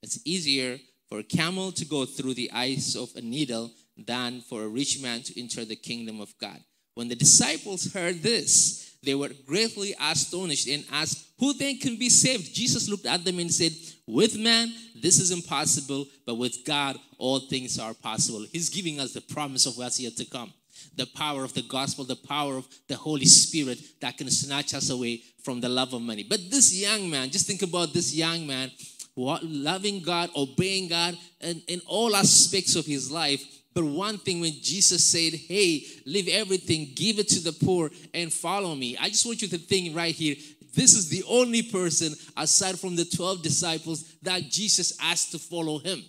it's 0.03 0.19
easier 0.25 0.79
for 1.09 1.19
a 1.19 1.23
camel 1.23 1.73
to 1.73 1.85
go 1.85 2.07
through 2.07 2.35
the 2.35 2.51
eyes 2.53 2.97
of 2.97 3.11
a 3.17 3.21
needle 3.21 3.71
than 3.97 4.41
for 4.41 4.63
a 4.63 4.69
rich 4.69 5.01
man 5.03 5.23
to 5.23 5.41
enter 5.41 5.65
the 5.65 5.77
kingdom 5.77 6.21
of 6.21 6.37
God. 6.39 6.59
When 6.95 7.09
the 7.09 7.15
disciples 7.15 7.93
heard 7.93 8.23
this, 8.23 8.97
they 9.03 9.15
were 9.15 9.31
greatly 9.47 9.95
astonished 10.01 10.69
and 10.69 10.85
asked, 10.93 11.27
Who 11.39 11.53
then 11.53 11.79
can 11.79 11.97
be 11.97 12.09
saved? 12.09 12.55
Jesus 12.55 12.89
looked 12.89 13.07
at 13.07 13.25
them 13.25 13.39
and 13.39 13.53
said, 13.53 13.73
With 14.07 14.39
man, 14.39 14.73
this 14.95 15.19
is 15.21 15.31
impossible, 15.31 16.07
but 16.25 16.37
with 16.37 16.65
God, 16.65 16.97
all 17.19 17.41
things 17.41 17.79
are 17.79 17.95
possible. 17.95 18.47
He's 18.53 18.71
giving 18.71 19.01
us 19.01 19.13
the 19.13 19.21
promise 19.21 19.67
of 19.67 19.77
what's 19.77 20.01
yet 20.01 20.17
to 20.17 20.25
come 20.25 20.53
the 20.97 21.07
power 21.07 21.45
of 21.45 21.55
the 21.55 21.63
gospel, 21.63 22.05
the 22.05 22.17
power 22.17 22.57
of 22.57 22.69
the 22.89 22.97
Holy 22.97 23.25
Spirit 23.25 23.79
that 24.01 24.17
can 24.17 24.31
snatch 24.31 24.75
us 24.75 24.91
away 24.91 25.23
from 25.43 25.61
the 25.61 25.69
love 25.69 25.93
of 25.93 26.03
money. 26.03 26.25
But 26.29 26.51
this 26.51 26.75
young 26.75 27.11
man, 27.11 27.31
just 27.31 27.47
think 27.47 27.63
about 27.63 27.93
this 27.93 28.15
young 28.15 28.47
man 28.47 28.71
loving 29.17 30.01
God, 30.01 30.31
obeying 30.37 30.89
God, 30.89 31.17
and 31.41 31.63
in 31.69 31.81
all 31.87 32.17
aspects 32.17 32.77
of 32.77 32.87
his 32.87 33.11
life. 33.11 33.43
But 33.75 33.85
one 33.85 34.19
thing 34.19 34.41
when 34.41 34.53
Jesus 34.53 35.05
said, 35.05 35.35
Hey, 35.35 35.85
leave 36.07 36.29
everything, 36.29 36.93
give 36.95 37.19
it 37.19 37.29
to 37.29 37.41
the 37.41 37.53
poor, 37.53 37.91
and 38.15 38.33
follow 38.33 38.75
me. 38.75 38.97
I 38.99 39.09
just 39.09 39.27
want 39.27 39.43
you 39.43 39.49
to 39.49 39.59
think 39.59 39.97
right 39.97 40.15
here 40.15 40.37
this 40.75 40.95
is 40.95 41.09
the 41.09 41.25
only 41.29 41.63
person 41.63 42.15
aside 42.37 42.79
from 42.79 42.97
the 42.97 43.05
12 43.05 43.43
disciples 43.43 44.13
that 44.23 44.43
Jesus 44.43 44.99
asked 45.01 45.33
to 45.33 45.39
follow 45.39 45.79
him. 45.79 46.03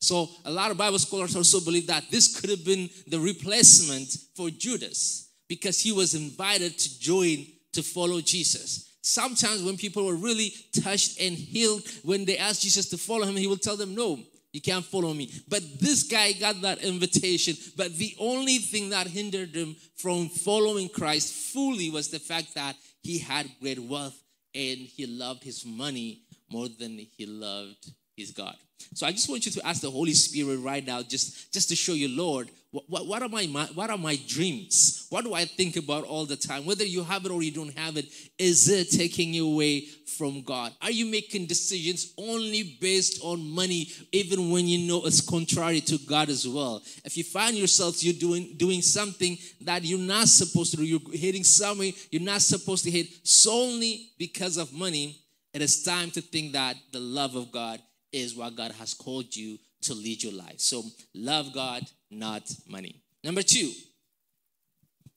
So 0.00 0.28
a 0.44 0.50
lot 0.50 0.70
of 0.70 0.76
Bible 0.76 0.98
scholars 0.98 1.36
also 1.36 1.60
believe 1.60 1.86
that 1.86 2.10
this 2.10 2.38
could 2.38 2.50
have 2.50 2.64
been 2.64 2.90
the 3.06 3.18
replacement 3.18 4.16
for 4.34 4.50
Judas 4.50 5.30
because 5.48 5.80
he 5.80 5.92
was 5.92 6.14
invited 6.14 6.78
to 6.78 7.00
join 7.00 7.46
to 7.72 7.82
follow 7.82 8.20
Jesus. 8.20 8.96
Sometimes 9.02 9.62
when 9.62 9.76
people 9.76 10.06
were 10.06 10.16
really 10.16 10.54
touched 10.82 11.20
and 11.20 11.34
healed, 11.34 11.82
when 12.02 12.24
they 12.24 12.38
asked 12.38 12.62
Jesus 12.62 12.88
to 12.90 12.98
follow 12.98 13.26
him, 13.26 13.36
he 13.36 13.46
would 13.46 13.62
tell 13.62 13.76
them, 13.76 13.94
No, 13.94 14.18
You 14.54 14.60
can't 14.60 14.84
follow 14.84 15.12
me. 15.12 15.32
But 15.48 15.80
this 15.80 16.04
guy 16.04 16.30
got 16.30 16.60
that 16.62 16.78
invitation. 16.84 17.56
But 17.76 17.96
the 17.96 18.14
only 18.20 18.58
thing 18.58 18.90
that 18.90 19.08
hindered 19.08 19.52
him 19.52 19.74
from 19.96 20.28
following 20.28 20.88
Christ 20.88 21.52
fully 21.52 21.90
was 21.90 22.08
the 22.08 22.20
fact 22.20 22.54
that 22.54 22.76
he 23.02 23.18
had 23.18 23.50
great 23.60 23.80
wealth 23.80 24.16
and 24.54 24.78
he 24.78 25.06
loved 25.06 25.42
his 25.42 25.66
money 25.66 26.20
more 26.48 26.68
than 26.68 26.96
he 26.98 27.26
loved 27.26 27.90
his 28.16 28.30
God. 28.30 28.54
So 28.94 29.08
I 29.08 29.10
just 29.10 29.28
want 29.28 29.44
you 29.44 29.50
to 29.50 29.66
ask 29.66 29.80
the 29.80 29.90
Holy 29.90 30.14
Spirit 30.14 30.58
right 30.58 30.86
now, 30.86 31.02
just, 31.02 31.52
just 31.52 31.68
to 31.70 31.74
show 31.74 31.94
you, 31.94 32.08
Lord, 32.08 32.48
what, 32.88 33.06
what, 33.06 33.22
are 33.22 33.28
my, 33.28 33.44
what 33.74 33.88
are 33.90 33.98
my 33.98 34.18
dreams? 34.26 35.06
What 35.08 35.24
do 35.24 35.32
I 35.32 35.44
think 35.44 35.76
about 35.76 36.02
all 36.04 36.26
the 36.26 36.34
time? 36.34 36.66
Whether 36.66 36.84
you 36.84 37.04
have 37.04 37.24
it 37.24 37.30
or 37.30 37.40
you 37.40 37.52
don't 37.52 37.76
have 37.78 37.96
it, 37.96 38.06
is 38.36 38.68
it 38.68 38.90
taking 38.90 39.32
you 39.32 39.46
away 39.46 39.82
from 40.16 40.42
God? 40.42 40.72
Are 40.82 40.90
you 40.90 41.06
making 41.06 41.46
decisions 41.46 42.12
only 42.18 42.76
based 42.80 43.20
on 43.22 43.48
money, 43.48 43.92
even 44.10 44.50
when 44.50 44.66
you 44.66 44.88
know 44.88 45.04
it's 45.04 45.20
contrary 45.20 45.82
to 45.82 45.98
God 45.98 46.28
as 46.28 46.48
well? 46.48 46.82
If 47.04 47.16
you 47.16 47.22
find 47.22 47.56
yourself 47.56 48.02
you're 48.02 48.14
doing 48.14 48.54
doing 48.56 48.82
something 48.82 49.38
that 49.60 49.84
you're 49.84 49.98
not 49.98 50.26
supposed 50.26 50.72
to 50.72 50.78
do, 50.78 50.84
you're 50.84 51.00
hitting 51.12 51.44
somewhere 51.44 51.92
you're 52.10 52.22
not 52.22 52.42
supposed 52.42 52.84
to 52.84 52.90
hit 52.90 53.06
solely 53.22 54.08
because 54.18 54.56
of 54.56 54.72
money, 54.72 55.20
it 55.52 55.62
is 55.62 55.84
time 55.84 56.10
to 56.12 56.20
think 56.20 56.52
that 56.52 56.76
the 56.92 57.00
love 57.00 57.36
of 57.36 57.52
God 57.52 57.80
is 58.12 58.34
what 58.34 58.56
God 58.56 58.72
has 58.72 58.94
called 58.94 59.34
you 59.34 59.58
to 59.84 59.94
lead 59.94 60.22
your 60.22 60.32
life. 60.32 60.58
So 60.58 60.82
love 61.14 61.52
God, 61.52 61.82
not 62.10 62.50
money. 62.68 63.02
Number 63.22 63.42
two, 63.42 63.72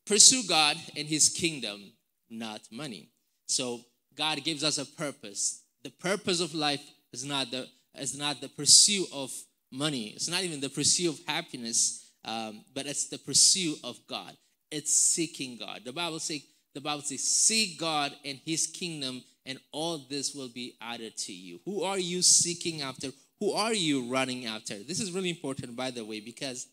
pursue 0.06 0.44
God 0.48 0.78
and 0.96 1.08
his 1.08 1.30
kingdom, 1.30 1.92
not 2.30 2.62
money. 2.72 3.10
So 3.48 3.82
God 4.16 4.44
gives 4.44 4.64
us 4.64 4.78
a 4.78 4.86
purpose. 4.86 5.64
The 5.84 5.92
purpose 5.92 6.42
of 6.42 6.54
life 6.54 6.82
is 7.14 7.24
not 7.24 7.52
the 7.52 7.68
is 7.96 8.18
not 8.18 8.42
the 8.42 8.50
pursuit 8.50 9.08
of 9.12 9.32
money. 9.72 10.14
It's 10.16 10.30
not 10.30 10.44
even 10.44 10.60
the 10.60 10.70
pursuit 10.70 11.10
of 11.10 11.20
happiness, 11.28 12.12
um, 12.26 12.64
but 12.74 12.86
it's 12.86 13.08
the 13.08 13.18
pursuit 13.18 13.78
of 13.84 13.98
God. 14.08 14.36
It's 14.72 14.94
seeking 14.94 15.58
God. 15.58 15.82
The 15.86 15.94
Bible 15.94 16.20
says 16.20 16.42
the 16.74 16.82
Bible 16.82 17.02
says, 17.04 17.24
"Seek 17.24 17.80
God 17.80 18.14
and 18.24 18.40
His 18.46 18.68
kingdom, 18.68 19.24
and 19.46 19.60
all 19.72 19.98
this 20.10 20.34
will 20.34 20.50
be 20.50 20.76
added 20.82 21.18
to 21.18 21.34
you." 21.34 21.60
Who 21.66 21.84
are 21.84 22.00
you 22.00 22.22
seeking 22.22 22.82
after? 22.82 23.12
Who 23.40 23.52
are 23.52 23.74
you 23.74 24.12
running 24.12 24.46
after? 24.46 24.76
This 24.80 25.00
is 25.00 25.12
really 25.12 25.30
important, 25.30 25.76
by 25.76 25.92
the 25.92 26.04
way, 26.04 26.20
because 26.20 26.68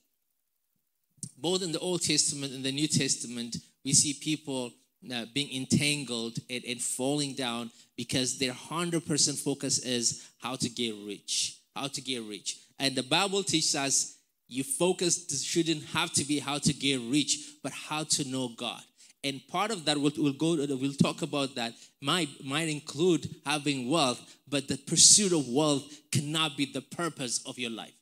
both 1.36 1.62
in 1.62 1.72
the 1.72 1.78
Old 1.78 2.02
Testament 2.02 2.52
and 2.52 2.64
the 2.64 2.72
New 2.72 2.88
Testament, 2.88 3.56
we 3.84 3.92
see 3.92 4.14
people 4.14 4.72
uh, 5.12 5.26
being 5.34 5.54
entangled 5.54 6.38
and, 6.48 6.64
and 6.64 6.80
falling 6.80 7.34
down 7.34 7.70
because 7.96 8.38
their 8.38 8.52
100% 8.52 9.38
focus 9.38 9.78
is 9.80 10.26
how 10.38 10.56
to 10.56 10.68
get 10.68 10.94
rich. 11.06 11.58
How 11.76 11.88
to 11.88 12.00
get 12.00 12.22
rich. 12.22 12.58
And 12.78 12.94
the 12.94 13.02
Bible 13.02 13.42
teaches 13.42 13.74
us 13.74 14.16
your 14.48 14.64
focus 14.64 15.42
shouldn't 15.42 15.84
have 15.86 16.12
to 16.12 16.24
be 16.24 16.38
how 16.38 16.58
to 16.58 16.72
get 16.72 17.00
rich, 17.00 17.54
but 17.62 17.72
how 17.72 18.04
to 18.04 18.28
know 18.28 18.50
God. 18.56 18.82
And 19.24 19.40
part 19.48 19.70
of 19.70 19.86
that, 19.86 19.96
we'll, 19.96 20.12
we'll 20.18 20.34
go, 20.34 20.54
we'll 20.54 20.92
talk 20.92 21.22
about 21.22 21.54
that, 21.54 21.72
might, 22.02 22.28
might 22.44 22.68
include 22.68 23.26
having 23.46 23.88
wealth, 23.88 24.20
but 24.46 24.68
the 24.68 24.76
pursuit 24.76 25.32
of 25.32 25.48
wealth 25.48 25.82
cannot 26.12 26.58
be 26.58 26.66
the 26.66 26.82
purpose 26.82 27.42
of 27.46 27.58
your 27.58 27.70
life. 27.70 27.94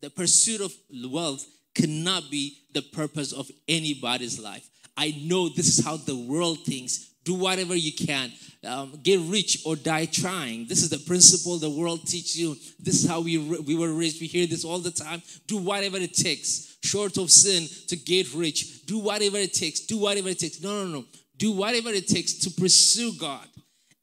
The 0.00 0.08
pursuit 0.08 0.62
of 0.62 0.72
wealth 1.10 1.46
cannot 1.74 2.30
be 2.30 2.56
the 2.72 2.80
purpose 2.80 3.32
of 3.32 3.50
anybody's 3.68 4.40
life. 4.40 4.68
I 4.96 5.14
know 5.22 5.50
this 5.50 5.78
is 5.78 5.84
how 5.84 5.98
the 5.98 6.16
world 6.16 6.60
thinks. 6.64 7.09
Do 7.30 7.36
whatever 7.36 7.76
you 7.76 7.92
can. 7.92 8.32
Um, 8.64 8.98
get 9.04 9.20
rich 9.20 9.62
or 9.64 9.76
die 9.76 10.06
trying. 10.06 10.66
This 10.66 10.82
is 10.82 10.90
the 10.90 10.98
principle 10.98 11.58
the 11.58 11.70
world 11.70 12.04
teaches 12.04 12.36
you. 12.36 12.56
This 12.80 13.04
is 13.04 13.08
how 13.08 13.20
we, 13.20 13.38
we 13.38 13.76
were 13.76 13.94
raised. 13.94 14.20
We 14.20 14.26
hear 14.26 14.48
this 14.48 14.64
all 14.64 14.80
the 14.80 14.90
time. 14.90 15.22
Do 15.46 15.58
whatever 15.58 15.98
it 15.98 16.14
takes, 16.14 16.76
short 16.82 17.18
of 17.18 17.30
sin, 17.30 17.68
to 17.86 17.94
get 17.94 18.34
rich. 18.34 18.84
Do 18.84 18.98
whatever 18.98 19.36
it 19.36 19.54
takes. 19.54 19.78
Do 19.78 19.98
whatever 19.98 20.28
it 20.28 20.40
takes. 20.40 20.60
No, 20.60 20.84
no, 20.84 20.90
no. 20.90 21.04
Do 21.36 21.52
whatever 21.52 21.90
it 21.90 22.08
takes 22.08 22.32
to 22.40 22.50
pursue 22.50 23.12
God. 23.12 23.46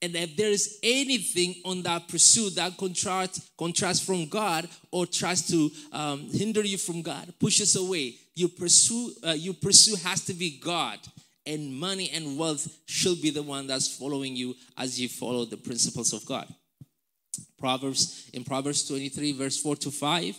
And 0.01 0.15
if 0.15 0.38
there 0.38 0.51
is 0.51 0.79
anything 0.81 1.55
on 1.65 1.81
that 1.81 2.07
pursuit 2.07 2.55
that 2.55 2.77
contrasts, 2.77 3.51
contrasts 3.57 4.05
from 4.05 4.27
God 4.27 4.69
or 4.89 5.05
tries 5.05 5.46
to 5.50 5.69
um, 5.91 6.29
hinder 6.31 6.62
you 6.62 6.77
from 6.77 7.01
God, 7.01 7.34
pushes 7.41 7.75
away, 7.75 8.15
you 8.36 8.48
pursue, 8.48 9.12
uh, 9.27 9.31
you 9.31 9.51
pursue 9.51 9.98
has 9.98 10.24
to 10.27 10.34
be 10.34 10.62
God. 10.63 11.00
And 11.48 11.74
money 11.74 12.12
and 12.13 12.38
wealth 12.38 12.68
should 12.86 13.22
be 13.22 13.30
the 13.30 13.42
one 13.42 13.68
that's 13.68 13.96
following 13.98 14.36
you 14.36 14.56
as 14.77 15.00
you 15.00 15.08
follow 15.08 15.46
the 15.46 15.58
principles 15.58 16.13
of 16.13 16.25
God. 16.25 16.48
Proverbs, 17.58 18.30
in 18.34 18.44
Proverbs 18.44 18.88
23, 18.88 19.32
verse 19.32 19.60
4 19.60 19.77
to 19.77 19.92
5, 19.92 20.38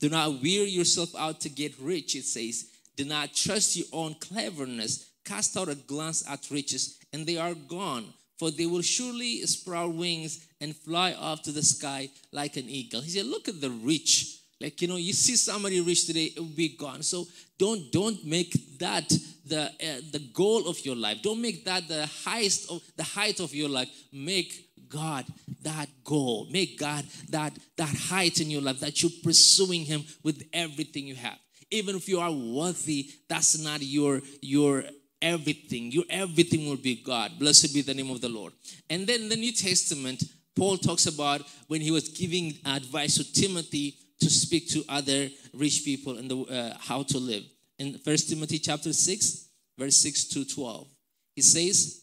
do 0.00 0.08
not 0.08 0.42
wear 0.42 0.64
yourself 0.64 1.14
out 1.16 1.40
to 1.40 1.48
get 1.48 1.78
rich, 1.80 2.14
it 2.14 2.24
says. 2.24 2.66
Do 2.96 3.04
not 3.04 3.34
trust 3.34 3.76
your 3.76 3.86
own 3.92 4.14
cleverness. 4.20 5.10
Cast 5.24 5.56
out 5.56 5.68
a 5.68 5.74
glance 5.74 6.28
at 6.28 6.50
riches, 6.50 6.98
and 7.12 7.26
they 7.26 7.38
are 7.38 7.54
gone 7.54 8.12
for 8.40 8.50
they 8.50 8.64
will 8.64 8.80
surely 8.80 9.42
sprout 9.42 9.92
wings 9.92 10.46
and 10.62 10.74
fly 10.74 11.12
off 11.12 11.42
to 11.42 11.52
the 11.52 11.62
sky 11.62 12.08
like 12.32 12.56
an 12.56 12.70
eagle. 12.70 13.02
He 13.02 13.10
said, 13.10 13.26
Look 13.26 13.48
at 13.48 13.60
the 13.60 13.68
rich. 13.68 14.39
Like, 14.60 14.82
you 14.82 14.88
know, 14.88 14.96
you 14.96 15.14
see 15.14 15.36
somebody 15.36 15.80
rich 15.80 16.06
today, 16.06 16.32
it 16.36 16.38
will 16.38 16.46
be 16.46 16.76
gone. 16.76 17.02
So 17.02 17.26
don't 17.58 17.90
don't 17.90 18.24
make 18.26 18.78
that 18.78 19.08
the 19.46 19.62
uh, 19.62 20.00
the 20.12 20.30
goal 20.34 20.68
of 20.68 20.84
your 20.84 20.96
life. 20.96 21.22
Don't 21.22 21.40
make 21.40 21.64
that 21.64 21.88
the 21.88 22.06
highest 22.24 22.70
of 22.70 22.82
the 22.96 23.02
height 23.02 23.40
of 23.40 23.54
your 23.54 23.70
life. 23.70 23.88
Make 24.12 24.68
God 24.88 25.24
that 25.62 25.88
goal. 26.04 26.46
Make 26.50 26.78
God 26.78 27.04
that 27.30 27.58
that 27.76 27.94
height 28.10 28.40
in 28.40 28.50
your 28.50 28.60
life 28.60 28.80
that 28.80 29.02
you're 29.02 29.12
pursuing 29.22 29.84
him 29.84 30.04
with 30.22 30.42
everything 30.52 31.06
you 31.06 31.14
have. 31.14 31.38
Even 31.70 31.96
if 31.96 32.08
you 32.08 32.20
are 32.20 32.32
worthy, 32.32 33.10
that's 33.28 33.58
not 33.62 33.80
your 33.80 34.20
your 34.42 34.84
everything. 35.22 35.90
Your 35.90 36.04
everything 36.10 36.68
will 36.68 36.76
be 36.76 36.96
God. 36.96 37.38
Blessed 37.38 37.72
be 37.72 37.80
the 37.80 37.94
name 37.94 38.10
of 38.10 38.20
the 38.20 38.28
Lord. 38.28 38.52
And 38.90 39.06
then 39.06 39.30
the 39.30 39.36
New 39.36 39.52
Testament, 39.52 40.22
Paul 40.54 40.76
talks 40.76 41.06
about 41.06 41.42
when 41.68 41.80
he 41.80 41.90
was 41.90 42.08
giving 42.10 42.58
advice 42.66 43.16
to 43.16 43.32
Timothy 43.32 43.96
to 44.20 44.30
speak 44.30 44.68
to 44.70 44.84
other 44.88 45.28
rich 45.54 45.84
people 45.84 46.18
and 46.18 46.30
uh, 46.32 46.74
how 46.78 47.02
to 47.04 47.18
live. 47.18 47.44
In 47.78 47.98
First 47.98 48.28
Timothy 48.28 48.58
chapter 48.58 48.92
6, 48.92 49.48
verse 49.78 49.96
6 49.96 50.24
to 50.24 50.44
12, 50.44 50.86
he 51.34 51.42
says, 51.42 52.02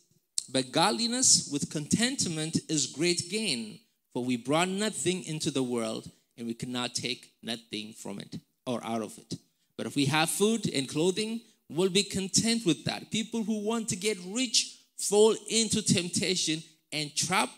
But 0.52 0.72
godliness 0.72 1.50
with 1.52 1.70
contentment 1.70 2.58
is 2.70 2.88
great 2.88 3.30
gain, 3.30 3.80
for 4.14 4.24
we 4.24 4.38
brought 4.38 4.70
nothing 4.70 5.24
into 5.26 5.52
the 5.52 5.64
world, 5.64 6.10
and 6.38 6.48
we 6.48 6.54
cannot 6.54 6.96
take 6.96 7.32
nothing 7.44 7.94
from 7.94 8.20
it 8.20 8.40
or 8.66 8.84
out 8.84 9.02
of 9.02 9.18
it. 9.18 9.36
But 9.78 9.86
if 9.86 9.96
we 9.96 10.06
have 10.06 10.30
food 10.30 10.68
and 10.74 10.90
clothing, 10.90 11.42
we'll 11.70 11.90
be 11.90 12.04
content 12.04 12.66
with 12.66 12.84
that. 12.86 13.12
People 13.12 13.44
who 13.44 13.64
want 13.64 13.90
to 13.90 13.96
get 13.96 14.18
rich 14.28 14.80
fall 14.98 15.36
into 15.50 15.82
temptation 15.82 16.64
and 16.92 17.16
trap 17.16 17.50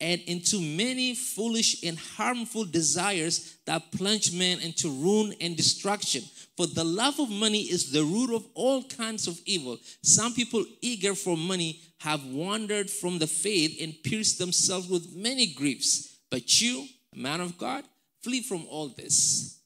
and 0.00 0.20
into 0.22 0.60
many 0.60 1.14
foolish 1.14 1.82
and 1.82 1.98
harmful 1.98 2.64
desires 2.64 3.56
that 3.64 3.92
plunge 3.92 4.32
men 4.32 4.60
into 4.60 4.88
ruin 4.88 5.34
and 5.40 5.56
destruction. 5.56 6.22
For 6.56 6.66
the 6.66 6.84
love 6.84 7.18
of 7.18 7.30
money 7.30 7.62
is 7.62 7.92
the 7.92 8.04
root 8.04 8.34
of 8.34 8.46
all 8.54 8.82
kinds 8.82 9.26
of 9.26 9.40
evil. 9.46 9.78
Some 10.02 10.34
people 10.34 10.64
eager 10.82 11.14
for 11.14 11.36
money 11.36 11.80
have 12.00 12.24
wandered 12.26 12.90
from 12.90 13.18
the 13.18 13.26
faith 13.26 13.78
and 13.80 13.94
pierced 14.02 14.38
themselves 14.38 14.88
with 14.88 15.14
many 15.16 15.46
griefs. 15.46 16.18
But 16.30 16.60
you, 16.60 16.86
man 17.14 17.40
of 17.40 17.56
God, 17.56 17.84
flee 18.22 18.42
from 18.42 18.66
all 18.68 18.88
this. 18.88 19.60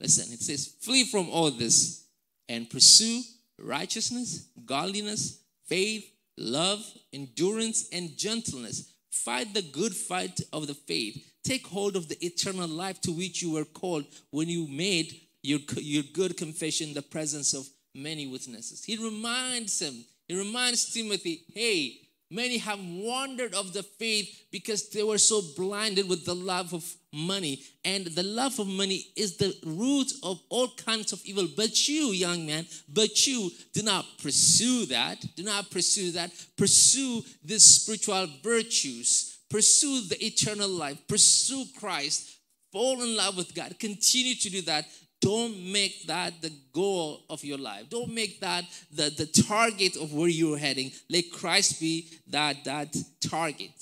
Listen, 0.00 0.32
it 0.32 0.40
says, 0.40 0.74
flee 0.80 1.04
from 1.04 1.28
all 1.30 1.50
this 1.50 2.06
and 2.48 2.68
pursue 2.68 3.22
righteousness, 3.58 4.48
godliness, 4.64 5.40
faith, 5.66 6.10
love, 6.36 6.84
endurance, 7.12 7.88
and 7.92 8.16
gentleness. 8.16 8.92
Fight 9.24 9.52
the 9.52 9.62
good 9.62 9.94
fight 9.94 10.40
of 10.52 10.66
the 10.66 10.74
faith. 10.74 11.22
Take 11.44 11.66
hold 11.66 11.96
of 11.96 12.08
the 12.08 12.24
eternal 12.24 12.68
life 12.68 13.00
to 13.02 13.12
which 13.12 13.42
you 13.42 13.52
were 13.52 13.64
called 13.64 14.06
when 14.30 14.48
you 14.48 14.66
made 14.66 15.20
your, 15.42 15.60
your 15.76 16.04
good 16.12 16.36
confession 16.36 16.88
in 16.88 16.94
the 16.94 17.02
presence 17.02 17.54
of 17.54 17.68
many 17.94 18.26
witnesses. 18.26 18.84
He 18.84 18.96
reminds 18.96 19.80
him, 19.80 20.04
he 20.28 20.38
reminds 20.38 20.92
Timothy, 20.92 21.44
hey, 21.52 22.00
Many 22.30 22.58
have 22.58 22.78
wandered 22.78 23.54
of 23.54 23.72
the 23.72 23.82
faith 23.82 24.46
because 24.52 24.88
they 24.90 25.02
were 25.02 25.18
so 25.18 25.42
blinded 25.56 26.08
with 26.08 26.24
the 26.24 26.34
love 26.34 26.72
of 26.72 26.84
money. 27.12 27.64
And 27.84 28.06
the 28.06 28.22
love 28.22 28.60
of 28.60 28.68
money 28.68 29.06
is 29.16 29.36
the 29.36 29.52
root 29.66 30.12
of 30.22 30.40
all 30.48 30.68
kinds 30.76 31.12
of 31.12 31.20
evil. 31.24 31.48
But 31.56 31.88
you, 31.88 32.12
young 32.12 32.46
man, 32.46 32.66
but 32.88 33.26
you 33.26 33.50
do 33.72 33.82
not 33.82 34.06
pursue 34.22 34.86
that. 34.86 35.24
Do 35.36 35.42
not 35.42 35.72
pursue 35.72 36.12
that. 36.12 36.30
Pursue 36.56 37.22
these 37.42 37.64
spiritual 37.64 38.28
virtues. 38.44 39.38
Pursue 39.50 40.02
the 40.02 40.24
eternal 40.24 40.68
life. 40.68 40.98
Pursue 41.08 41.64
Christ. 41.78 42.38
Fall 42.72 43.02
in 43.02 43.16
love 43.16 43.36
with 43.36 43.52
God. 43.52 43.76
Continue 43.80 44.36
to 44.36 44.50
do 44.50 44.62
that 44.62 44.84
don't 45.20 45.72
make 45.72 46.06
that 46.06 46.40
the 46.40 46.52
goal 46.72 47.24
of 47.28 47.44
your 47.44 47.58
life. 47.58 47.90
Don't 47.90 48.12
make 48.12 48.40
that 48.40 48.64
the, 48.92 49.10
the 49.10 49.26
target 49.26 49.96
of 49.96 50.12
where 50.12 50.28
you're 50.28 50.56
heading. 50.56 50.92
Let 51.10 51.30
Christ 51.30 51.80
be 51.80 52.08
that, 52.28 52.64
that 52.64 52.96
target. 53.20 53.72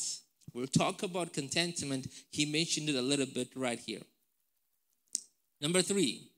We'll 0.53 0.67
talk 0.67 1.03
about 1.03 1.33
contentment. 1.33 2.09
He 2.31 2.45
mentioned 2.45 2.89
it 2.89 2.97
a 2.97 3.03
little 3.03 3.27
bit 3.27 3.51
right 3.55 3.79
here. 3.79 4.01
Number 5.61 5.83
three, 5.83 6.29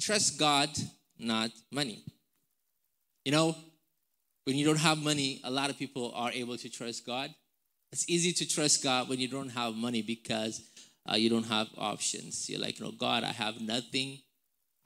trust 0.00 0.38
God, 0.38 0.70
not 1.18 1.50
money. 1.72 2.04
You 3.24 3.32
know, 3.32 3.56
when 4.44 4.56
you 4.56 4.64
don't 4.64 4.78
have 4.78 4.98
money, 4.98 5.40
a 5.44 5.50
lot 5.50 5.70
of 5.70 5.78
people 5.78 6.12
are 6.14 6.30
able 6.32 6.56
to 6.56 6.68
trust 6.68 7.04
God. 7.04 7.34
It's 7.92 8.08
easy 8.08 8.32
to 8.32 8.46
trust 8.46 8.82
God 8.82 9.08
when 9.08 9.18
you 9.18 9.28
don't 9.28 9.48
have 9.50 9.74
money 9.74 10.02
because 10.02 10.62
uh, 11.10 11.16
you 11.16 11.30
don't 11.30 11.46
have 11.46 11.68
options. 11.76 12.48
You're 12.48 12.60
like, 12.60 12.78
you 12.78 12.86
know, 12.86 12.92
God, 12.92 13.24
I 13.24 13.32
have 13.32 13.60
nothing. 13.60 14.18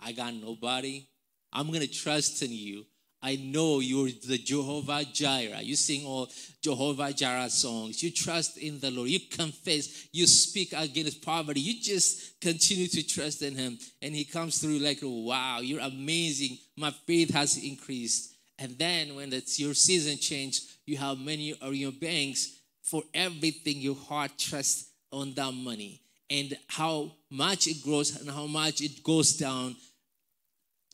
I 0.00 0.12
got 0.12 0.34
nobody. 0.34 1.06
I'm 1.52 1.68
going 1.68 1.80
to 1.80 1.86
trust 1.86 2.42
in 2.42 2.52
you. 2.52 2.84
I 3.24 3.36
know 3.36 3.78
you're 3.78 4.08
the 4.26 4.38
Jehovah 4.38 5.04
Jireh. 5.04 5.62
You 5.62 5.76
sing 5.76 6.04
all 6.04 6.28
Jehovah 6.60 7.12
Jireh 7.12 7.50
songs. 7.50 8.02
You 8.02 8.10
trust 8.10 8.58
in 8.58 8.80
the 8.80 8.90
Lord. 8.90 9.10
You 9.10 9.20
confess. 9.30 10.08
You 10.12 10.26
speak 10.26 10.72
against 10.76 11.22
poverty. 11.22 11.60
You 11.60 11.80
just 11.80 12.40
continue 12.40 12.88
to 12.88 13.02
trust 13.06 13.42
in 13.42 13.54
Him. 13.54 13.78
And 14.00 14.12
He 14.12 14.24
comes 14.24 14.58
through 14.58 14.78
like, 14.78 14.98
wow, 15.02 15.60
you're 15.60 15.80
amazing. 15.80 16.58
My 16.76 16.90
faith 17.06 17.32
has 17.32 17.62
increased. 17.62 18.34
And 18.58 18.76
then 18.76 19.14
when 19.14 19.32
it's 19.32 19.58
your 19.60 19.74
season 19.74 20.18
change, 20.18 20.60
you 20.84 20.96
have 20.96 21.16
money 21.18 21.54
or 21.62 21.72
your 21.72 21.92
banks 21.92 22.58
for 22.82 23.04
everything 23.14 23.76
your 23.78 23.94
heart 23.94 24.32
trusts 24.36 24.90
on 25.12 25.32
that 25.34 25.52
money. 25.52 26.01
And 26.32 26.56
how 26.66 27.12
much 27.30 27.66
it 27.66 27.82
grows 27.82 28.18
and 28.18 28.30
how 28.30 28.46
much 28.46 28.80
it 28.80 29.04
goes 29.04 29.36
down 29.36 29.76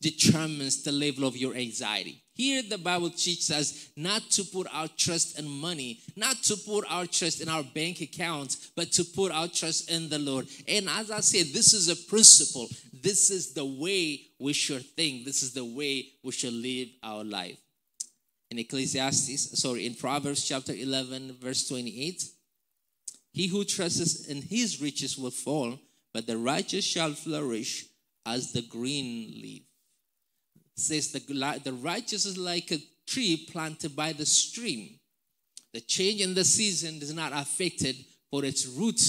determines 0.01 0.83
the 0.83 0.93
level 0.93 1.25
of 1.25 1.37
your 1.37 1.55
anxiety. 1.55 2.23
Here, 2.35 2.63
the 2.63 2.79
Bible 2.79 3.11
teaches 3.11 3.51
us 3.51 3.89
not 3.97 4.31
to 4.31 4.45
put 4.45 4.69
our 4.73 4.89
trust 4.97 5.39
in 5.39 5.49
money, 5.49 6.01
not 6.17 6.43
to 6.45 6.57
put 6.57 6.85
our 6.89 7.07
trust 7.07 7.41
in 7.41 7.49
our 7.49 7.65
bank 7.65 8.01
accounts, 8.01 8.71
but 8.77 8.93
to 8.93 9.05
put 9.05 9.33
our 9.33 9.49
trust 9.49 9.91
in 9.91 10.09
the 10.09 10.19
Lord. 10.19 10.47
And 10.67 10.89
as 10.89 11.11
I 11.11 11.21
said, 11.21 11.47
this 11.47 11.73
is 11.73 11.89
a 11.89 11.97
principle. 12.09 12.69
This 12.93 13.31
is 13.31 13.55
the 13.55 13.65
way 13.65 14.23
we 14.39 14.53
should 14.53 14.87
think. 14.87 15.25
This 15.25 15.43
is 15.43 15.53
the 15.53 15.65
way 15.65 16.11
we 16.23 16.33
should 16.33 16.53
live 16.53 16.89
our 17.03 17.25
life. 17.25 17.59
In 18.51 18.59
Ecclesiastes, 18.59 19.61
sorry, 19.61 19.87
in 19.87 19.95
Proverbs 19.95 20.47
chapter 20.47 20.73
11, 20.73 21.37
verse 21.41 21.69
28, 21.69 22.25
he 23.33 23.47
who 23.47 23.65
trusts 23.65 24.27
in 24.27 24.43
his 24.43 24.81
riches 24.81 25.17
will 25.19 25.31
fall, 25.31 25.79
but 26.13 26.27
the 26.27 26.37
righteous 26.37 26.85
shall 26.85 27.13
flourish 27.13 27.87
as 28.27 28.53
the 28.53 28.63
green 28.63 29.41
leaf 29.41 29.63
says 30.79 31.13
the, 31.13 31.61
the 31.65 31.73
righteous 31.73 32.25
is 32.25 32.39
like 32.39 32.71
a 32.71 32.79
tree 33.07 33.47
planted 33.51 33.95
by 33.97 34.13
the 34.13 34.27
stream. 34.27 34.99
The 35.73 35.81
change 35.81 36.21
in 36.21 36.35
the 36.35 36.45
season 36.45 36.97
is 37.03 37.13
not 37.13 37.33
affected, 37.35 37.97
for 38.31 38.45
its 38.45 38.67
root 38.67 39.01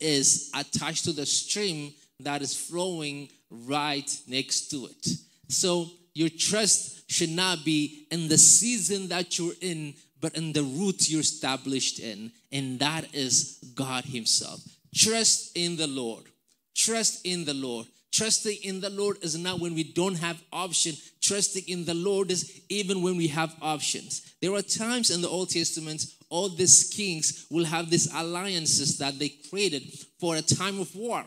is 0.00 0.50
attached 0.54 1.04
to 1.04 1.12
the 1.12 1.26
stream 1.26 1.92
that 2.20 2.42
is 2.42 2.56
flowing 2.56 3.28
right 3.50 4.10
next 4.26 4.70
to 4.70 4.86
it. 4.86 5.06
So 5.48 5.90
your 6.14 6.30
trust 6.30 7.10
should 7.10 7.30
not 7.30 7.64
be 7.64 8.06
in 8.10 8.28
the 8.28 8.38
season 8.38 9.08
that 9.08 9.38
you're 9.38 9.54
in, 9.60 9.94
but 10.20 10.36
in 10.36 10.52
the 10.52 10.62
root 10.62 11.08
you're 11.08 11.20
established 11.20 11.98
in, 11.98 12.32
and 12.52 12.78
that 12.80 13.14
is 13.14 13.58
God 13.74 14.04
Himself. 14.04 14.60
Trust 14.94 15.56
in 15.56 15.76
the 15.76 15.86
Lord. 15.86 16.24
Trust 16.74 17.24
in 17.24 17.44
the 17.44 17.54
Lord. 17.54 17.86
Trusting 18.12 18.58
in 18.64 18.80
the 18.80 18.90
Lord 18.90 19.18
is 19.22 19.38
not 19.38 19.60
when 19.60 19.74
we 19.74 19.84
don't 19.84 20.16
have 20.16 20.42
option. 20.52 20.96
Trusting 21.20 21.64
in 21.68 21.84
the 21.84 21.94
Lord 21.94 22.30
is 22.30 22.60
even 22.68 23.02
when 23.02 23.16
we 23.16 23.28
have 23.28 23.54
options. 23.62 24.34
There 24.40 24.52
are 24.54 24.62
times 24.62 25.10
in 25.10 25.22
the 25.22 25.28
Old 25.28 25.50
Testament, 25.50 26.04
all 26.28 26.48
these 26.48 26.92
kings 26.92 27.46
will 27.50 27.64
have 27.64 27.88
these 27.88 28.12
alliances 28.12 28.98
that 28.98 29.18
they 29.18 29.28
created 29.28 29.82
for 30.18 30.36
a 30.36 30.42
time 30.42 30.80
of 30.80 30.94
war. 30.96 31.24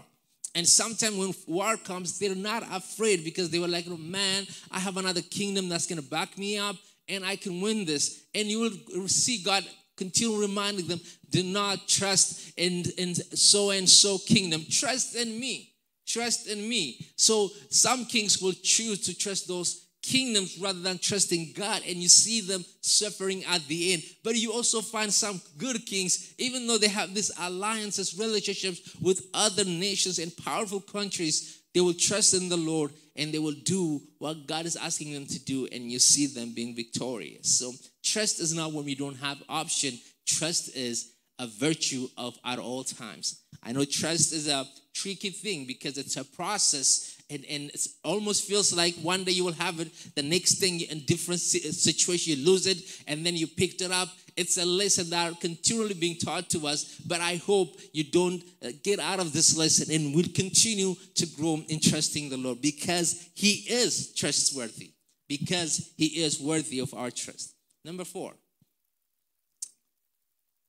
And 0.55 0.67
sometimes 0.67 1.15
when 1.17 1.33
war 1.47 1.77
comes, 1.77 2.19
they're 2.19 2.35
not 2.35 2.63
afraid 2.71 3.23
because 3.23 3.49
they 3.49 3.59
were 3.59 3.67
like, 3.67 3.85
oh, 3.89 3.97
man, 3.97 4.45
I 4.69 4.79
have 4.79 4.97
another 4.97 5.21
kingdom 5.21 5.69
that's 5.69 5.87
going 5.87 6.01
to 6.01 6.07
back 6.07 6.37
me 6.37 6.57
up 6.57 6.75
and 7.07 7.25
I 7.25 7.35
can 7.35 7.61
win 7.61 7.85
this. 7.85 8.25
And 8.33 8.47
you 8.47 8.59
will 8.95 9.07
see 9.07 9.43
God 9.43 9.63
continue 9.95 10.39
reminding 10.39 10.87
them, 10.87 10.99
do 11.29 11.43
not 11.43 11.87
trust 11.87 12.53
in, 12.57 12.83
in 12.97 13.15
so 13.15 13.71
and 13.71 13.89
so 13.89 14.17
kingdom. 14.17 14.65
Trust 14.69 15.15
in 15.15 15.39
me. 15.39 15.73
Trust 16.05 16.47
in 16.47 16.67
me. 16.67 17.05
So 17.15 17.49
some 17.69 18.05
kings 18.05 18.41
will 18.41 18.53
choose 18.53 19.01
to 19.05 19.17
trust 19.17 19.47
those 19.47 19.87
kingdoms 20.01 20.57
rather 20.59 20.79
than 20.79 20.97
trusting 20.97 21.53
God, 21.55 21.81
and 21.87 21.95
you 21.95 22.09
see 22.09 22.41
them 22.41 22.65
suffering 22.81 23.43
at 23.45 23.65
the 23.67 23.93
end. 23.93 24.03
But 24.23 24.35
you 24.35 24.51
also 24.51 24.81
find 24.81 25.11
some 25.11 25.41
good 25.57 25.85
kings, 25.85 26.33
even 26.37 26.67
though 26.67 26.77
they 26.77 26.89
have 26.89 27.15
these 27.15 27.31
alliances, 27.39 28.19
relationships 28.19 28.95
with 29.01 29.25
other 29.33 29.63
nations 29.63 30.19
and 30.19 30.35
powerful 30.35 30.81
countries, 30.81 31.62
they 31.73 31.81
will 31.81 31.93
trust 31.93 32.33
in 32.33 32.49
the 32.49 32.57
Lord 32.57 32.91
and 33.15 33.33
they 33.33 33.39
will 33.39 33.55
do 33.63 34.01
what 34.17 34.47
God 34.47 34.65
is 34.65 34.75
asking 34.75 35.13
them 35.13 35.27
to 35.27 35.39
do, 35.39 35.67
and 35.71 35.91
you 35.91 35.99
see 35.99 36.25
them 36.25 36.53
being 36.53 36.75
victorious. 36.75 37.59
So 37.59 37.73
trust 38.03 38.39
is 38.39 38.53
not 38.53 38.73
when 38.73 38.85
we 38.85 38.95
don't 38.95 39.17
have 39.17 39.41
option. 39.47 39.99
Trust 40.25 40.75
is 40.75 41.13
a 41.39 41.47
virtue 41.47 42.07
of 42.17 42.37
at 42.43 42.59
all 42.59 42.83
times. 42.83 43.41
I 43.61 43.71
know 43.71 43.85
trust 43.85 44.33
is 44.33 44.47
a 44.47 44.65
tricky 44.93 45.29
thing 45.29 45.65
because 45.65 45.97
it's 45.97 46.17
a 46.17 46.23
process 46.23 47.17
and, 47.33 47.45
and 47.49 47.69
it 47.71 47.87
almost 48.03 48.45
feels 48.47 48.75
like 48.75 48.95
one 48.95 49.23
day 49.23 49.31
you 49.31 49.43
will 49.43 49.53
have 49.53 49.79
it, 49.79 49.89
the 50.15 50.21
next 50.21 50.55
thing 50.55 50.81
in 50.81 50.99
different 51.05 51.41
situation 51.41 52.37
you 52.37 52.45
lose 52.45 52.67
it, 52.67 52.77
and 53.07 53.25
then 53.25 53.35
you 53.35 53.47
picked 53.47 53.81
it 53.81 53.91
up. 53.91 54.09
It's 54.35 54.57
a 54.57 54.65
lesson 54.65 55.09
that 55.11 55.31
are 55.31 55.35
continually 55.35 55.93
being 55.93 56.17
taught 56.17 56.49
to 56.51 56.67
us, 56.67 56.99
but 57.05 57.21
I 57.21 57.35
hope 57.35 57.79
you 57.91 58.03
don't 58.03 58.43
uh, 58.65 58.69
get 58.83 58.99
out 58.99 59.19
of 59.19 59.31
this 59.31 59.55
lesson 59.57 59.93
and 59.93 60.15
will 60.15 60.31
continue 60.33 60.95
to 61.15 61.25
grow 61.27 61.61
in 61.67 61.79
trusting 61.79 62.29
the 62.29 62.37
Lord 62.37 62.61
because 62.61 63.29
He 63.35 63.65
is 63.69 64.13
trustworthy, 64.13 64.91
because 65.27 65.91
He 65.97 66.23
is 66.23 66.39
worthy 66.39 66.79
of 66.79 66.93
our 66.93 67.11
trust. 67.11 67.53
Number 67.85 68.05
four, 68.05 68.33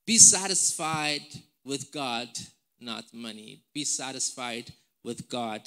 be 0.05 0.17
satisfied 0.17 1.23
with 1.63 1.91
God 1.91 2.27
not 2.79 3.05
money. 3.13 3.61
Be 3.73 3.83
satisfied 3.83 4.71
with 5.03 5.29
God, 5.29 5.61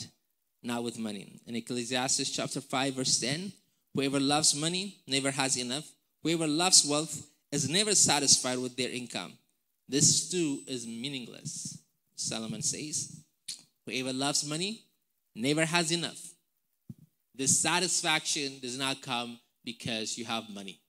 not 0.63 0.83
with 0.83 0.99
money. 0.99 1.41
In 1.47 1.57
Ecclesiastes 1.57 2.31
chapter 2.31 2.61
5, 2.61 2.95
verse 2.95 3.21
10, 3.21 3.53
whoever 3.95 4.21
loves 4.21 4.55
money 4.55 4.99
never 5.07 5.31
has 5.31 5.57
enough. 5.57 5.89
Whoever 6.23 6.47
loves 6.47 6.87
wealth 6.87 7.27
is 7.53 7.69
never 7.69 7.95
satisfied 7.95 8.59
with 8.59 8.77
their 8.77 8.91
income. 8.91 9.33
This 9.89 10.29
too 10.29 10.61
is 10.67 10.87
meaningless. 10.87 11.79
Solomon 12.15 12.63
says, 12.63 13.21
whoever 13.87 14.13
loves 14.13 14.47
money 14.47 14.83
never 15.35 15.65
has 15.65 15.93
enough. 15.93 16.21
This 17.35 17.59
satisfaction 17.59 18.59
does 18.61 18.77
not 18.77 19.01
come 19.01 19.39
because 19.65 20.19
you 20.19 20.25
have 20.25 20.51
money. 20.51 20.81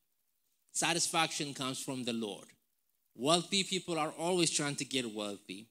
Satisfaction 0.71 1.53
comes 1.53 1.81
from 1.81 2.03
the 2.03 2.13
Lord. 2.13 2.47
Wealthy 3.15 3.63
people 3.63 3.99
are 3.99 4.13
always 4.17 4.49
trying 4.49 4.75
to 4.77 4.85
get 4.85 5.13
wealthy 5.13 5.67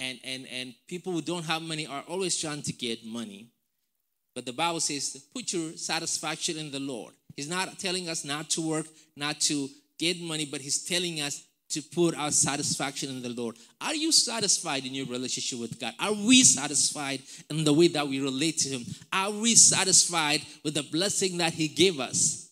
and 0.00 0.18
and 0.24 0.46
and 0.50 0.74
people 0.88 1.12
who 1.12 1.20
don't 1.20 1.44
have 1.44 1.62
money 1.62 1.86
are 1.86 2.02
always 2.08 2.38
trying 2.40 2.62
to 2.62 2.72
get 2.72 3.04
money. 3.04 3.48
But 4.34 4.46
the 4.46 4.52
bible 4.52 4.80
says 4.80 5.24
put 5.34 5.52
your 5.52 5.72
satisfaction 5.76 6.56
in 6.56 6.70
the 6.70 6.80
lord. 6.80 7.12
He's 7.36 7.48
not 7.48 7.78
telling 7.78 8.08
us 8.08 8.24
not 8.24 8.50
to 8.50 8.60
work 8.62 8.86
not 9.16 9.40
to 9.42 9.68
get 9.98 10.20
money 10.20 10.46
but 10.50 10.60
he's 10.60 10.84
telling 10.84 11.20
us 11.20 11.44
to 11.70 11.82
put 11.82 12.16
our 12.16 12.32
satisfaction 12.32 13.10
in 13.10 13.22
the 13.22 13.28
lord. 13.28 13.56
Are 13.80 13.94
you 13.94 14.10
satisfied 14.10 14.84
in 14.86 14.94
your 14.94 15.06
relationship 15.06 15.60
with 15.60 15.78
god? 15.78 15.94
Are 16.00 16.14
we 16.14 16.42
satisfied 16.42 17.20
in 17.50 17.64
the 17.64 17.72
way 17.72 17.88
that 17.88 18.08
we 18.08 18.20
relate 18.20 18.58
to 18.58 18.68
him? 18.70 18.84
Are 19.12 19.30
we 19.30 19.54
satisfied 19.54 20.42
with 20.64 20.74
the 20.74 20.82
blessing 20.82 21.38
that 21.38 21.52
he 21.52 21.68
gave 21.68 22.00
us? 22.00 22.50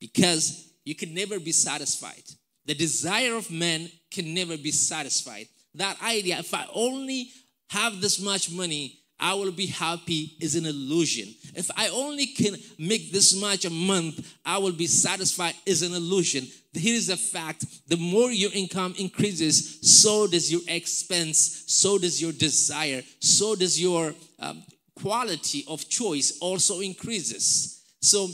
Because 0.00 0.70
you 0.84 0.94
can 0.94 1.14
never 1.14 1.38
be 1.40 1.52
satisfied. 1.52 2.22
The 2.66 2.74
desire 2.74 3.34
of 3.34 3.50
man 3.50 3.90
can 4.10 4.34
never 4.34 4.56
be 4.56 4.70
satisfied 4.70 5.48
that 5.74 6.00
idea, 6.02 6.38
if 6.38 6.52
I 6.54 6.66
only 6.72 7.30
have 7.70 8.00
this 8.00 8.20
much 8.20 8.50
money, 8.50 8.98
I 9.20 9.34
will 9.34 9.50
be 9.50 9.66
happy 9.66 10.36
is 10.40 10.54
an 10.54 10.64
illusion. 10.64 11.34
If 11.54 11.70
I 11.76 11.88
only 11.88 12.26
can 12.26 12.56
make 12.78 13.10
this 13.10 13.34
much 13.40 13.64
a 13.64 13.70
month, 13.70 14.36
I 14.44 14.58
will 14.58 14.72
be 14.72 14.86
satisfied 14.86 15.54
is 15.66 15.82
an 15.82 15.92
illusion. 15.92 16.46
Here 16.72 16.94
is 16.94 17.08
a 17.08 17.16
fact 17.16 17.64
the 17.88 17.96
more 17.96 18.30
your 18.30 18.52
income 18.52 18.94
increases, 18.96 19.80
so 19.82 20.28
does 20.28 20.52
your 20.52 20.60
expense, 20.68 21.64
so 21.66 21.98
does 21.98 22.22
your 22.22 22.32
desire, 22.32 23.02
so 23.18 23.56
does 23.56 23.80
your 23.80 24.14
um, 24.38 24.62
quality 24.94 25.64
of 25.66 25.88
choice 25.88 26.38
also 26.40 26.80
increases. 26.80 27.82
So 28.00 28.28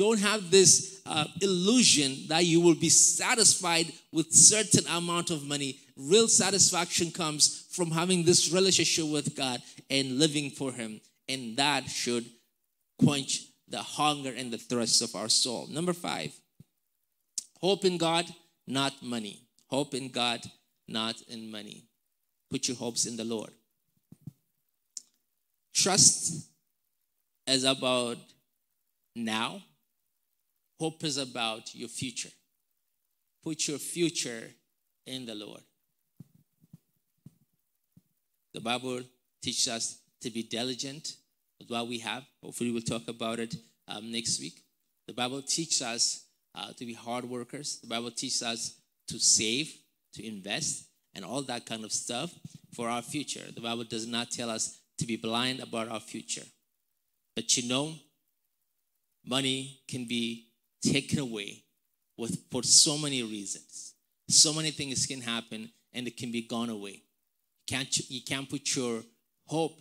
don't 0.00 0.20
have 0.20 0.50
this 0.50 1.02
uh, 1.04 1.26
illusion 1.42 2.16
that 2.28 2.44
you 2.44 2.60
will 2.60 2.74
be 2.74 2.88
satisfied 2.88 3.86
with 4.12 4.32
certain 4.32 4.86
amount 4.88 5.30
of 5.30 5.44
money 5.44 5.78
real 6.00 6.28
satisfaction 6.28 7.10
comes 7.10 7.66
from 7.70 7.90
having 7.90 8.24
this 8.24 8.52
relationship 8.52 9.06
with 9.06 9.36
God 9.36 9.60
and 9.90 10.18
living 10.18 10.50
for 10.50 10.72
Him. 10.72 11.00
And 11.28 11.56
that 11.56 11.88
should 11.88 12.24
quench 12.98 13.46
the 13.68 13.78
hunger 13.78 14.32
and 14.36 14.50
the 14.50 14.58
thirst 14.58 15.02
of 15.02 15.14
our 15.14 15.28
soul. 15.28 15.66
Number 15.68 15.92
five, 15.92 16.32
hope 17.60 17.84
in 17.84 17.98
God, 17.98 18.26
not 18.66 19.02
money. 19.02 19.42
Hope 19.66 19.94
in 19.94 20.08
God, 20.08 20.40
not 20.88 21.20
in 21.28 21.50
money. 21.50 21.84
Put 22.50 22.66
your 22.66 22.76
hopes 22.76 23.06
in 23.06 23.16
the 23.16 23.24
Lord. 23.24 23.50
Trust 25.72 26.48
is 27.46 27.64
about 27.64 28.18
now, 29.14 29.62
hope 30.80 31.04
is 31.04 31.18
about 31.18 31.74
your 31.74 31.88
future. 31.88 32.30
Put 33.44 33.68
your 33.68 33.78
future 33.78 34.48
in 35.06 35.26
the 35.26 35.34
Lord. 35.34 35.60
The 38.54 38.60
Bible 38.60 39.02
teaches 39.42 39.68
us 39.68 39.98
to 40.22 40.30
be 40.30 40.42
diligent 40.42 41.16
with 41.58 41.70
what 41.70 41.86
we 41.86 41.98
have. 41.98 42.24
Hopefully, 42.42 42.72
we'll 42.72 42.82
talk 42.82 43.06
about 43.08 43.38
it 43.38 43.54
um, 43.88 44.10
next 44.10 44.40
week. 44.40 44.62
The 45.06 45.12
Bible 45.12 45.42
teaches 45.42 45.82
us 45.82 46.24
uh, 46.54 46.72
to 46.78 46.86
be 46.86 46.94
hard 46.94 47.24
workers. 47.24 47.78
The 47.80 47.86
Bible 47.86 48.10
teaches 48.10 48.42
us 48.42 48.76
to 49.08 49.18
save, 49.18 49.72
to 50.14 50.26
invest, 50.26 50.86
and 51.14 51.24
all 51.24 51.42
that 51.42 51.66
kind 51.66 51.84
of 51.84 51.92
stuff 51.92 52.32
for 52.74 52.88
our 52.88 53.02
future. 53.02 53.44
The 53.54 53.60
Bible 53.60 53.84
does 53.84 54.06
not 54.06 54.30
tell 54.30 54.48
us 54.48 54.78
to 54.98 55.06
be 55.06 55.16
blind 55.16 55.60
about 55.60 55.88
our 55.88 56.00
future. 56.00 56.46
But 57.36 57.56
you 57.56 57.68
know, 57.68 57.94
money 59.24 59.80
can 59.86 60.06
be 60.06 60.49
taken 60.82 61.18
away 61.18 61.62
with, 62.16 62.38
for 62.50 62.62
so 62.62 62.98
many 62.98 63.22
reasons. 63.22 63.94
So 64.28 64.52
many 64.52 64.70
things 64.70 65.06
can 65.06 65.20
happen 65.20 65.70
and 65.92 66.06
it 66.06 66.16
can 66.16 66.30
be 66.30 66.42
gone 66.42 66.70
away. 66.70 67.02
You 67.68 67.76
can't, 67.76 68.10
you 68.10 68.22
can't 68.22 68.48
put 68.48 68.76
your 68.76 69.02
hope 69.46 69.78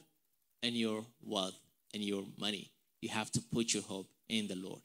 in 0.63 0.75
your 0.75 1.05
wealth 1.21 1.55
and 1.93 2.03
your 2.03 2.23
money. 2.37 2.71
You 3.01 3.09
have 3.09 3.31
to 3.31 3.41
put 3.41 3.73
your 3.73 3.83
hope 3.83 4.09
in 4.27 4.47
the 4.47 4.55
Lord. 4.55 4.81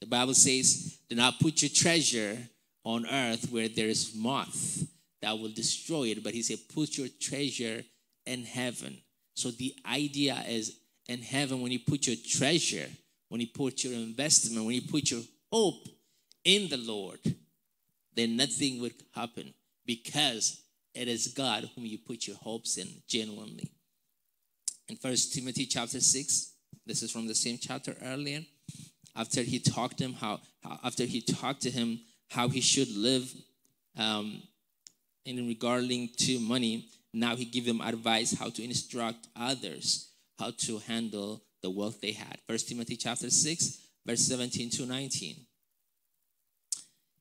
The 0.00 0.06
Bible 0.06 0.34
says, 0.34 0.98
do 1.08 1.16
not 1.16 1.38
put 1.38 1.62
your 1.62 1.70
treasure 1.70 2.36
on 2.84 3.06
earth 3.06 3.50
where 3.50 3.68
there 3.68 3.86
is 3.86 4.14
moth 4.16 4.84
that 5.20 5.38
will 5.38 5.50
destroy 5.50 6.04
it. 6.08 6.24
But 6.24 6.34
he 6.34 6.42
said, 6.42 6.58
put 6.74 6.98
your 6.98 7.08
treasure 7.20 7.84
in 8.26 8.44
heaven. 8.44 8.98
So 9.36 9.50
the 9.50 9.74
idea 9.90 10.42
is 10.48 10.76
in 11.08 11.20
heaven, 11.20 11.60
when 11.60 11.72
you 11.72 11.80
put 11.80 12.06
your 12.06 12.16
treasure, 12.16 12.88
when 13.28 13.40
you 13.40 13.46
put 13.46 13.84
your 13.84 13.94
investment, 13.94 14.64
when 14.64 14.74
you 14.74 14.82
put 14.82 15.10
your 15.10 15.22
hope 15.52 15.86
in 16.44 16.68
the 16.68 16.78
Lord, 16.78 17.20
then 18.14 18.36
nothing 18.36 18.80
would 18.80 18.94
happen 19.14 19.52
because 19.84 20.62
it 20.94 21.08
is 21.08 21.28
God 21.28 21.68
whom 21.74 21.84
you 21.84 21.98
put 21.98 22.26
your 22.26 22.36
hopes 22.36 22.78
in 22.78 22.88
genuinely. 23.06 23.70
In 24.88 24.96
First 24.96 25.34
Timothy 25.34 25.66
chapter 25.66 26.00
6, 26.00 26.52
this 26.86 27.02
is 27.02 27.10
from 27.10 27.26
the 27.26 27.34
same 27.34 27.58
chapter 27.60 27.96
earlier, 28.02 28.40
after 29.14 29.42
he 29.42 29.58
talked 29.58 29.98
to 29.98 30.04
him 30.04 30.14
how, 30.14 30.40
how 30.62 30.80
after 30.82 31.04
he 31.04 31.20
talked 31.20 31.62
to 31.62 31.70
him 31.70 32.00
how 32.30 32.48
he 32.48 32.60
should 32.60 32.94
live 32.96 33.32
um, 33.96 34.42
in 35.24 35.46
regarding 35.46 36.08
to 36.16 36.40
money, 36.40 36.86
now 37.12 37.36
he 37.36 37.44
give 37.44 37.66
them 37.66 37.80
advice 37.82 38.36
how 38.38 38.48
to 38.48 38.64
instruct 38.64 39.28
others 39.36 40.08
how 40.38 40.50
to 40.50 40.78
handle 40.78 41.42
the 41.62 41.70
wealth 41.70 42.00
they 42.00 42.12
had. 42.12 42.38
First 42.48 42.68
Timothy 42.68 42.96
chapter 42.96 43.30
6, 43.30 43.78
verse 44.06 44.20
17 44.22 44.70
to 44.70 44.86
19. 44.86 45.36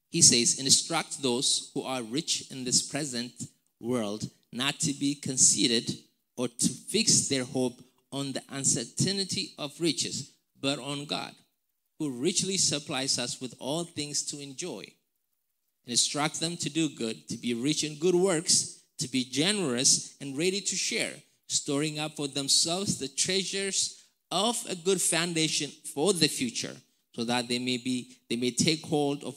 He 0.10 0.22
says, 0.22 0.60
Instruct 0.60 1.22
those 1.22 1.72
who 1.74 1.84
are 1.84 2.04
rich 2.04 2.52
in 2.52 2.64
this 2.64 2.82
present 2.82 3.32
world 3.80 4.30
not 4.52 4.80
to 4.80 4.94
be 4.94 5.16
conceited 5.16 5.90
or 6.38 6.48
to 6.48 6.68
fix 6.68 7.28
their 7.28 7.46
hope 7.46 7.82
on 8.12 8.34
the 8.34 8.44
uncertainty 8.50 9.54
of 9.58 9.80
riches, 9.80 10.32
but 10.60 10.80
on 10.80 11.06
God, 11.06 11.34
who 11.98 12.20
richly 12.20 12.58
supplies 12.58 13.18
us 13.18 13.40
with 13.40 13.56
all 13.60 13.86
things 13.86 14.24
to 14.24 14.40
enjoy. 14.40 14.86
Instruct 15.86 16.40
them 16.40 16.58
to 16.58 16.70
do 16.70 16.90
good, 16.90 17.28
to 17.30 17.38
be 17.38 17.54
rich 17.54 17.84
in 17.84 17.98
good 17.98 18.16
works, 18.16 18.82
to 19.00 19.08
be 19.08 19.24
generous 19.24 20.16
and 20.20 20.38
ready 20.38 20.62
to 20.62 20.76
share, 20.76 21.14
storing 21.48 22.00
up 22.00 22.16
for 22.16 22.28
themselves 22.28 22.98
the 23.00 23.08
treasures 23.08 24.01
of 24.32 24.58
a 24.70 24.76
good 24.76 25.02
foundation 25.02 25.70
for 25.94 26.14
the 26.14 26.28
future, 26.28 26.76
so 27.16 27.24
that 27.26 27.48
they 27.48 27.60
may 27.60 27.78
be 27.78 28.16
they 28.30 28.36
may 28.36 28.52
take 28.52 28.86
hold 28.86 29.24
of 29.24 29.36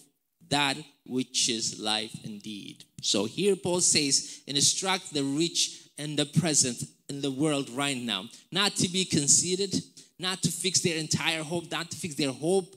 that 0.49 0.77
which 1.07 1.49
is 1.49 1.81
life 1.81 2.15
indeed. 2.25 2.85
So 3.03 3.25
here 3.25 3.57
Paul 3.57 3.81
says, 3.81 4.43
instruct 4.47 5.13
the 5.13 5.25
rich 5.25 5.89
and 5.99 6.19
the 6.19 6.27
present 6.27 6.83
in 7.09 7.21
the 7.21 7.31
world 7.31 7.69
right 7.71 7.97
now, 7.97 8.25
not 8.51 8.75
to 8.77 8.89
be 8.89 9.05
conceited, 9.05 9.75
not 10.19 10.43
to 10.43 10.51
fix 10.51 10.81
their 10.81 10.97
entire 10.97 11.43
hope, 11.43 11.71
not 11.71 11.91
to 11.91 11.97
fix 11.97 12.15
their 12.15 12.33
hope 12.33 12.75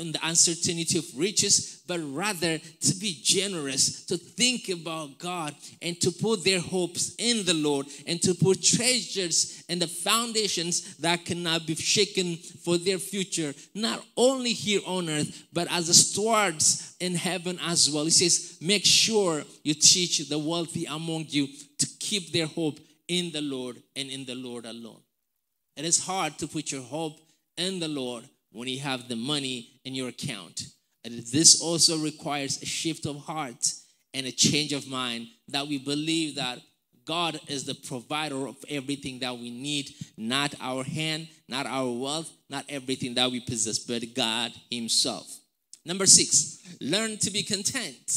in 0.00 0.12
the 0.12 0.18
uncertainty 0.22 0.98
of 0.98 1.04
riches, 1.16 1.82
but 1.86 2.00
rather 2.12 2.58
to 2.58 2.94
be 2.96 3.18
generous, 3.22 4.04
to 4.06 4.16
think 4.16 4.68
about 4.68 5.18
God 5.18 5.54
and 5.82 6.00
to 6.00 6.10
put 6.10 6.44
their 6.44 6.60
hopes 6.60 7.14
in 7.18 7.44
the 7.44 7.54
Lord 7.54 7.86
and 8.06 8.20
to 8.22 8.34
put 8.34 8.62
treasures 8.62 9.62
and 9.68 9.80
the 9.80 9.86
foundations 9.86 10.96
that 10.96 11.24
cannot 11.24 11.66
be 11.66 11.74
shaken 11.74 12.36
for 12.36 12.78
their 12.78 12.98
future, 12.98 13.54
not 13.74 14.04
only 14.16 14.52
here 14.52 14.80
on 14.86 15.08
earth, 15.08 15.44
but 15.52 15.70
as 15.70 15.94
stewards 15.94 16.96
in 17.00 17.14
heaven 17.14 17.58
as 17.62 17.90
well. 17.90 18.04
He 18.04 18.10
says, 18.10 18.58
make 18.60 18.84
sure 18.84 19.42
you 19.62 19.74
teach 19.74 20.28
the 20.28 20.38
wealthy 20.38 20.86
among 20.86 21.26
you 21.28 21.48
to 21.78 21.86
keep 21.98 22.32
their 22.32 22.46
hope 22.46 22.78
in 23.08 23.32
the 23.32 23.42
Lord 23.42 23.76
and 23.96 24.08
in 24.10 24.24
the 24.24 24.34
Lord 24.34 24.64
alone. 24.64 25.00
It 25.76 25.84
is 25.84 26.04
hard 26.04 26.38
to 26.38 26.46
put 26.46 26.72
your 26.72 26.82
hope 26.82 27.18
in 27.56 27.80
the 27.80 27.88
Lord 27.88 28.24
when 28.52 28.68
you 28.68 28.80
have 28.80 29.08
the 29.08 29.16
money 29.16 29.80
in 29.84 29.94
your 29.94 30.08
account. 30.08 30.66
And 31.04 31.20
this 31.26 31.60
also 31.60 31.98
requires 31.98 32.62
a 32.62 32.66
shift 32.66 33.06
of 33.06 33.16
heart 33.16 33.72
and 34.12 34.26
a 34.26 34.32
change 34.32 34.72
of 34.72 34.88
mind 34.88 35.28
that 35.48 35.66
we 35.66 35.78
believe 35.78 36.36
that 36.36 36.60
God 37.04 37.40
is 37.48 37.64
the 37.64 37.74
provider 37.74 38.46
of 38.46 38.56
everything 38.68 39.20
that 39.20 39.36
we 39.36 39.50
need, 39.50 39.90
not 40.16 40.54
our 40.60 40.84
hand, 40.84 41.28
not 41.48 41.66
our 41.66 41.90
wealth, 41.90 42.30
not 42.48 42.64
everything 42.68 43.14
that 43.14 43.30
we 43.30 43.40
possess, 43.40 43.78
but 43.78 44.02
God 44.14 44.52
Himself. 44.70 45.26
Number 45.84 46.06
six, 46.06 46.58
learn 46.80 47.16
to 47.18 47.30
be 47.30 47.42
content. 47.42 48.12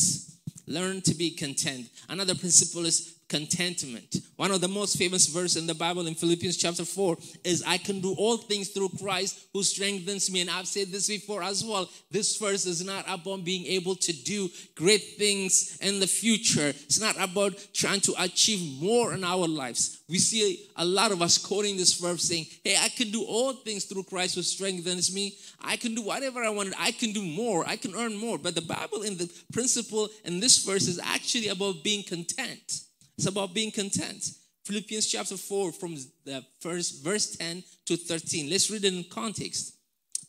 Learn 0.67 1.01
to 1.01 1.15
be 1.15 1.31
content. 1.31 1.87
Another 2.09 2.35
principle 2.35 2.85
is 2.85 3.15
contentment. 3.33 4.17
One 4.35 4.51
of 4.51 4.61
the 4.61 4.67
most 4.67 4.95
famous 4.95 5.25
verse 5.25 5.55
in 5.55 5.65
the 5.65 5.73
Bible 5.73 6.05
in 6.05 6.13
Philippians 6.13 6.55
chapter 6.55 6.85
4 6.85 7.17
is 7.43 7.63
I 7.65 7.79
can 7.79 7.99
do 7.99 8.13
all 8.15 8.37
things 8.37 8.69
through 8.69 8.89
Christ 9.01 9.47
who 9.53 9.63
strengthens 9.63 10.31
me. 10.31 10.41
And 10.41 10.51
I've 10.51 10.67
said 10.67 10.89
this 10.89 11.07
before 11.07 11.41
as 11.41 11.65
well. 11.65 11.89
This 12.11 12.37
verse 12.37 12.67
is 12.67 12.85
not 12.85 13.05
about 13.07 13.43
being 13.43 13.65
able 13.65 13.95
to 13.95 14.13
do 14.13 14.49
great 14.75 15.15
things 15.17 15.79
in 15.81 15.99
the 15.99 16.05
future. 16.05 16.67
It's 16.67 17.01
not 17.01 17.15
about 17.19 17.53
trying 17.73 18.01
to 18.01 18.13
achieve 18.19 18.79
more 18.79 19.15
in 19.15 19.23
our 19.23 19.47
lives. 19.47 20.03
We 20.07 20.19
see 20.19 20.69
a 20.75 20.85
lot 20.85 21.11
of 21.11 21.23
us 21.23 21.39
quoting 21.39 21.75
this 21.75 21.93
verse 21.93 22.21
saying, 22.21 22.45
Hey, 22.63 22.77
I 22.79 22.89
can 22.89 23.09
do 23.09 23.23
all 23.23 23.53
things 23.53 23.85
through 23.85 24.03
Christ 24.03 24.35
who 24.35 24.43
strengthens 24.43 25.11
me. 25.11 25.37
I 25.59 25.77
can 25.77 25.95
do 25.95 26.03
whatever 26.03 26.43
I 26.43 26.49
want. 26.49 26.75
I 26.77 26.91
can 26.91 27.13
do 27.13 27.23
more. 27.23 27.67
I 27.67 27.77
can 27.77 27.95
earn 27.95 28.15
more. 28.15 28.37
But 28.37 28.53
the 28.53 28.61
Bible 28.61 29.01
in 29.01 29.17
the 29.17 29.27
principle 29.51 30.09
in 30.23 30.39
this 30.39 30.63
verse 30.63 30.87
is 30.87 30.99
actually 30.99 31.47
about 31.47 31.83
being 31.83 32.03
content. 32.03 32.83
It's 33.17 33.27
about 33.27 33.53
being 33.53 33.71
content. 33.71 34.31
Philippians 34.65 35.07
chapter 35.07 35.37
4, 35.37 35.71
from 35.73 35.95
the 36.25 36.43
first 36.59 37.03
verse 37.03 37.35
10 37.35 37.63
to 37.85 37.97
13. 37.97 38.49
Let's 38.49 38.71
read 38.71 38.85
it 38.85 38.93
in 38.93 39.03
context. 39.03 39.75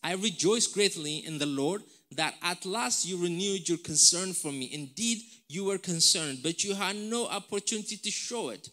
I 0.02 0.14
rejoice 0.14 0.66
greatly 0.66 1.24
in 1.24 1.38
the 1.38 1.46
Lord 1.46 1.82
that 2.16 2.34
at 2.42 2.66
last 2.66 3.06
you 3.06 3.22
renewed 3.22 3.68
your 3.68 3.78
concern 3.78 4.32
for 4.32 4.52
me. 4.52 4.70
Indeed, 4.72 5.22
you 5.48 5.64
were 5.64 5.78
concerned, 5.78 6.40
but 6.42 6.64
you 6.64 6.74
had 6.74 6.96
no 6.96 7.26
opportunity 7.26 7.96
to 7.96 8.10
show 8.10 8.50
it. 8.50 8.68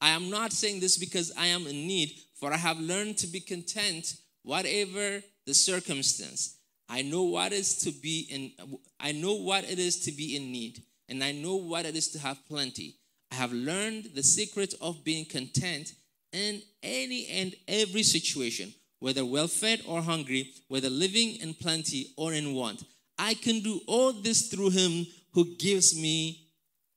I 0.00 0.10
am 0.10 0.28
not 0.28 0.52
saying 0.52 0.80
this 0.80 0.98
because 0.98 1.32
I 1.38 1.46
am 1.46 1.66
in 1.66 1.86
need, 1.86 2.12
for 2.34 2.52
I 2.52 2.56
have 2.56 2.78
learned 2.78 3.16
to 3.18 3.26
be 3.26 3.40
content, 3.40 4.16
whatever 4.42 5.22
the 5.46 5.54
circumstance. 5.54 6.58
I 6.88 7.02
know 7.02 7.22
what 7.22 7.52
is 7.52 7.78
to 7.78 7.90
be 7.90 8.26
in 8.30 8.78
I 9.00 9.12
know 9.12 9.34
what 9.34 9.64
it 9.64 9.78
is 9.78 10.00
to 10.00 10.12
be 10.12 10.36
in 10.36 10.52
need, 10.52 10.82
and 11.08 11.24
I 11.24 11.32
know 11.32 11.56
what 11.56 11.86
it 11.86 11.96
is 11.96 12.08
to 12.08 12.18
have 12.18 12.38
plenty. 12.46 12.96
I 13.32 13.34
have 13.36 13.52
learned 13.52 14.10
the 14.14 14.22
secret 14.22 14.74
of 14.80 15.04
being 15.04 15.24
content 15.24 15.92
in 16.32 16.62
any 16.82 17.26
and 17.26 17.54
every 17.66 18.02
situation, 18.02 18.72
whether 19.00 19.24
well 19.24 19.48
fed 19.48 19.82
or 19.86 20.02
hungry, 20.02 20.52
whether 20.68 20.90
living 20.90 21.36
in 21.36 21.54
plenty 21.54 22.12
or 22.16 22.32
in 22.32 22.54
want. 22.54 22.84
I 23.18 23.34
can 23.34 23.60
do 23.60 23.80
all 23.86 24.12
this 24.12 24.48
through 24.48 24.70
him 24.70 25.06
who 25.32 25.56
gives 25.56 25.98
me 25.98 26.48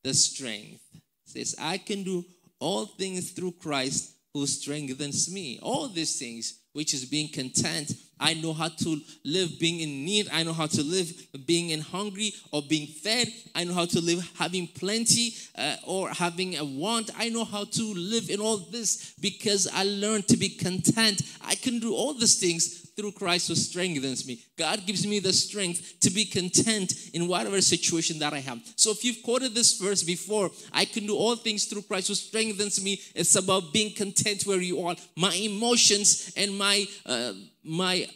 the 0.03 0.13
strength. 0.13 0.81
It 0.93 1.01
says, 1.25 1.55
I 1.59 1.77
can 1.77 2.03
do 2.03 2.25
all 2.59 2.85
things 2.85 3.31
through 3.31 3.53
Christ 3.53 4.13
who 4.33 4.45
strengthens 4.45 5.31
me. 5.31 5.59
All 5.61 5.87
these 5.87 6.19
things, 6.19 6.59
which 6.73 6.93
is 6.93 7.05
being 7.05 7.29
content, 7.29 7.93
I 8.19 8.33
know 8.33 8.53
how 8.53 8.67
to 8.67 9.01
live 9.23 9.59
being 9.59 9.79
in 9.79 10.03
need. 10.03 10.27
I 10.31 10.43
know 10.43 10.51
how 10.51 10.67
to 10.67 10.83
live 10.83 11.11
being 11.45 11.69
in 11.69 11.79
hungry 11.79 12.33
or 12.51 12.61
being 12.61 12.87
fed. 12.87 13.29
I 13.55 13.63
know 13.63 13.73
how 13.73 13.85
to 13.85 14.01
live 14.01 14.29
having 14.37 14.67
plenty 14.67 15.33
uh, 15.57 15.77
or 15.87 16.09
having 16.09 16.57
a 16.57 16.65
want. 16.65 17.11
I 17.17 17.29
know 17.29 17.45
how 17.45 17.63
to 17.63 17.93
live 17.93 18.29
in 18.29 18.41
all 18.41 18.57
this 18.57 19.13
because 19.21 19.67
I 19.73 19.83
learned 19.83 20.27
to 20.27 20.37
be 20.37 20.49
content. 20.49 21.21
I 21.45 21.55
can 21.55 21.79
do 21.79 21.95
all 21.95 22.13
these 22.13 22.39
things 22.39 22.89
through 22.99 23.13
Christ 23.13 23.47
who 23.47 23.55
strengthens 23.55 24.27
me. 24.27 24.43
God 24.57 24.85
gives 24.85 25.07
me 25.07 25.19
the 25.19 25.31
strength 25.31 26.01
to 26.01 26.09
be 26.09 26.25
content 26.25 26.93
in 27.13 27.29
whatever 27.29 27.61
situation 27.61 28.19
that 28.19 28.33
I 28.33 28.39
have. 28.39 28.59
So 28.75 28.91
if 28.91 29.05
you've 29.05 29.23
quoted 29.23 29.55
this 29.55 29.79
verse 29.79 30.03
before, 30.03 30.51
I 30.73 30.83
can 30.83 31.07
do 31.07 31.15
all 31.15 31.37
things 31.37 31.63
through 31.63 31.83
Christ 31.83 32.09
who 32.09 32.15
strengthens 32.15 32.83
me. 32.83 32.99
It's 33.15 33.37
about 33.37 33.71
being 33.71 33.95
content 33.95 34.43
where 34.43 34.59
you 34.59 34.85
are. 34.85 34.97
My 35.15 35.33
emotions 35.33 36.33
and 36.35 36.57
my 36.59 36.85
uh, 37.05 37.33
my 37.63 38.07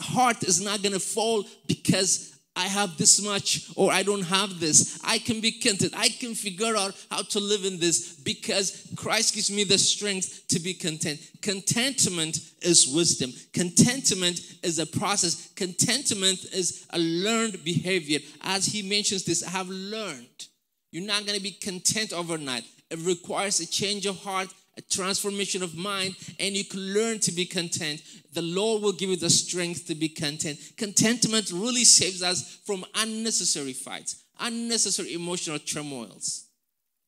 heart 0.00 0.42
is 0.44 0.60
not 0.60 0.82
going 0.82 0.92
to 0.92 1.00
fall 1.00 1.44
because 1.66 2.30
I 2.56 2.66
have 2.66 2.98
this 2.98 3.22
much 3.24 3.70
or 3.76 3.92
I 3.92 4.02
don't 4.02 4.24
have 4.24 4.58
this. 4.58 5.00
I 5.04 5.18
can 5.18 5.40
be 5.40 5.52
content. 5.52 5.94
I 5.96 6.08
can 6.08 6.34
figure 6.34 6.76
out 6.76 6.94
how 7.10 7.22
to 7.22 7.40
live 7.40 7.64
in 7.64 7.78
this 7.78 8.20
because 8.20 8.92
Christ 8.96 9.34
gives 9.34 9.50
me 9.50 9.64
the 9.64 9.78
strength 9.78 10.48
to 10.48 10.58
be 10.58 10.74
content. 10.74 11.20
Contentment 11.42 12.38
is 12.60 12.88
wisdom. 12.88 13.32
Contentment 13.52 14.40
is 14.62 14.78
a 14.78 14.86
process. 14.86 15.50
Contentment 15.54 16.44
is 16.52 16.86
a 16.90 16.98
learned 16.98 17.64
behavior. 17.64 18.18
As 18.42 18.66
he 18.66 18.82
mentions 18.82 19.24
this, 19.24 19.46
I 19.46 19.50
have 19.50 19.68
learned. 19.68 20.46
You're 20.90 21.06
not 21.06 21.24
going 21.24 21.38
to 21.38 21.42
be 21.42 21.52
content 21.52 22.12
overnight. 22.12 22.64
It 22.90 22.98
requires 22.98 23.60
a 23.60 23.66
change 23.66 24.06
of 24.06 24.18
heart, 24.18 24.48
a 24.80 24.94
transformation 24.94 25.62
of 25.62 25.76
mind, 25.76 26.16
and 26.38 26.56
you 26.56 26.64
can 26.64 26.94
learn 26.94 27.18
to 27.20 27.32
be 27.32 27.44
content. 27.44 28.02
The 28.32 28.42
Lord 28.42 28.82
will 28.82 28.92
give 28.92 29.10
you 29.10 29.16
the 29.16 29.28
strength 29.28 29.86
to 29.88 29.94
be 29.94 30.08
content. 30.08 30.58
Contentment 30.76 31.50
really 31.52 31.84
saves 31.84 32.22
us 32.22 32.58
from 32.64 32.84
unnecessary 32.94 33.74
fights, 33.74 34.24
unnecessary 34.38 35.12
emotional 35.12 35.58
turmoils. 35.58 36.46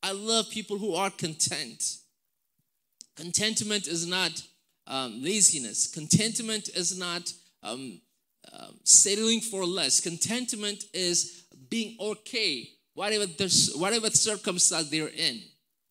I 0.02 0.12
love 0.12 0.50
people 0.50 0.76
who 0.78 0.94
are 0.94 1.10
content. 1.10 1.82
Contentment 3.16 3.86
is 3.86 4.06
not 4.06 4.42
um, 4.86 5.22
laziness, 5.22 5.86
contentment 5.86 6.68
is 6.76 6.98
not 6.98 7.32
um, 7.62 8.00
uh, 8.52 8.72
settling 8.84 9.40
for 9.40 9.64
less. 9.64 10.00
Contentment 10.00 10.84
is 10.92 11.44
being 11.70 11.96
okay, 12.00 12.68
whatever, 12.94 13.26
whatever 13.76 14.10
circumstance 14.10 14.90
they're 14.90 15.08
in. 15.08 15.40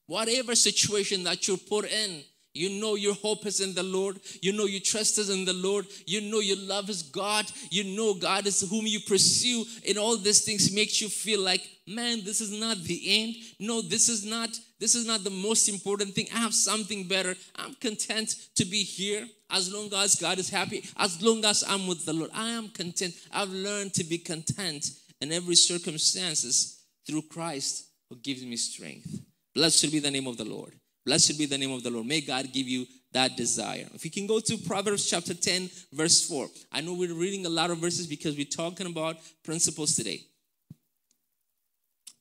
Whatever 0.07 0.55
situation 0.55 1.23
that 1.23 1.47
you're 1.47 1.57
put 1.57 1.85
in, 1.85 2.23
you 2.53 2.81
know 2.81 2.95
your 2.95 3.13
hope 3.13 3.45
is 3.45 3.61
in 3.61 3.73
the 3.73 3.83
Lord. 3.83 4.19
You 4.41 4.51
know 4.51 4.65
your 4.65 4.81
trust 4.81 5.17
is 5.17 5.29
in 5.29 5.45
the 5.45 5.53
Lord. 5.53 5.85
You 6.05 6.19
know 6.19 6.41
your 6.41 6.57
love 6.57 6.89
is 6.89 7.01
God. 7.01 7.45
You 7.69 7.95
know 7.95 8.13
God 8.13 8.45
is 8.45 8.69
whom 8.69 8.85
you 8.85 8.99
pursue. 8.99 9.63
And 9.87 9.97
all 9.97 10.17
these 10.17 10.41
things 10.41 10.73
makes 10.73 10.99
you 10.99 11.07
feel 11.07 11.39
like, 11.39 11.65
man, 11.87 12.23
this 12.25 12.41
is 12.41 12.51
not 12.51 12.77
the 12.83 13.23
end. 13.23 13.35
No, 13.59 13.81
this 13.81 14.09
is 14.09 14.25
not, 14.25 14.49
this 14.81 14.95
is 14.95 15.07
not 15.07 15.23
the 15.23 15.29
most 15.29 15.69
important 15.69 16.13
thing. 16.13 16.27
I 16.33 16.39
have 16.39 16.53
something 16.53 17.07
better. 17.07 17.35
I'm 17.55 17.73
content 17.75 18.35
to 18.55 18.65
be 18.65 18.83
here 18.83 19.25
as 19.49 19.73
long 19.73 19.89
as 19.93 20.15
God 20.15 20.37
is 20.37 20.49
happy, 20.49 20.83
as 20.97 21.21
long 21.21 21.45
as 21.45 21.63
I'm 21.65 21.87
with 21.87 22.05
the 22.05 22.13
Lord. 22.13 22.31
I 22.35 22.49
am 22.49 22.67
content. 22.67 23.13
I've 23.31 23.49
learned 23.49 23.93
to 23.93 24.03
be 24.03 24.17
content 24.17 24.91
in 25.21 25.31
every 25.31 25.55
circumstances 25.55 26.83
through 27.07 27.23
Christ 27.23 27.85
who 28.09 28.17
gives 28.17 28.43
me 28.43 28.57
strength. 28.57 29.21
Blessed 29.53 29.91
be 29.91 29.99
the 29.99 30.11
name 30.11 30.27
of 30.27 30.37
the 30.37 30.45
Lord. 30.45 30.73
Blessed 31.05 31.37
be 31.37 31.45
the 31.45 31.57
name 31.57 31.71
of 31.71 31.83
the 31.83 31.89
Lord. 31.89 32.05
May 32.05 32.21
God 32.21 32.51
give 32.53 32.67
you 32.67 32.85
that 33.11 33.35
desire. 33.35 33.87
If 33.93 34.05
you 34.05 34.11
can 34.11 34.27
go 34.27 34.39
to 34.39 34.57
Proverbs 34.57 35.09
chapter 35.09 35.33
10, 35.33 35.69
verse 35.91 36.25
4. 36.27 36.47
I 36.71 36.81
know 36.81 36.93
we're 36.93 37.13
reading 37.13 37.45
a 37.45 37.49
lot 37.49 37.71
of 37.71 37.79
verses 37.79 38.07
because 38.07 38.35
we're 38.35 38.45
talking 38.45 38.87
about 38.87 39.17
principles 39.43 39.95
today. 39.95 40.21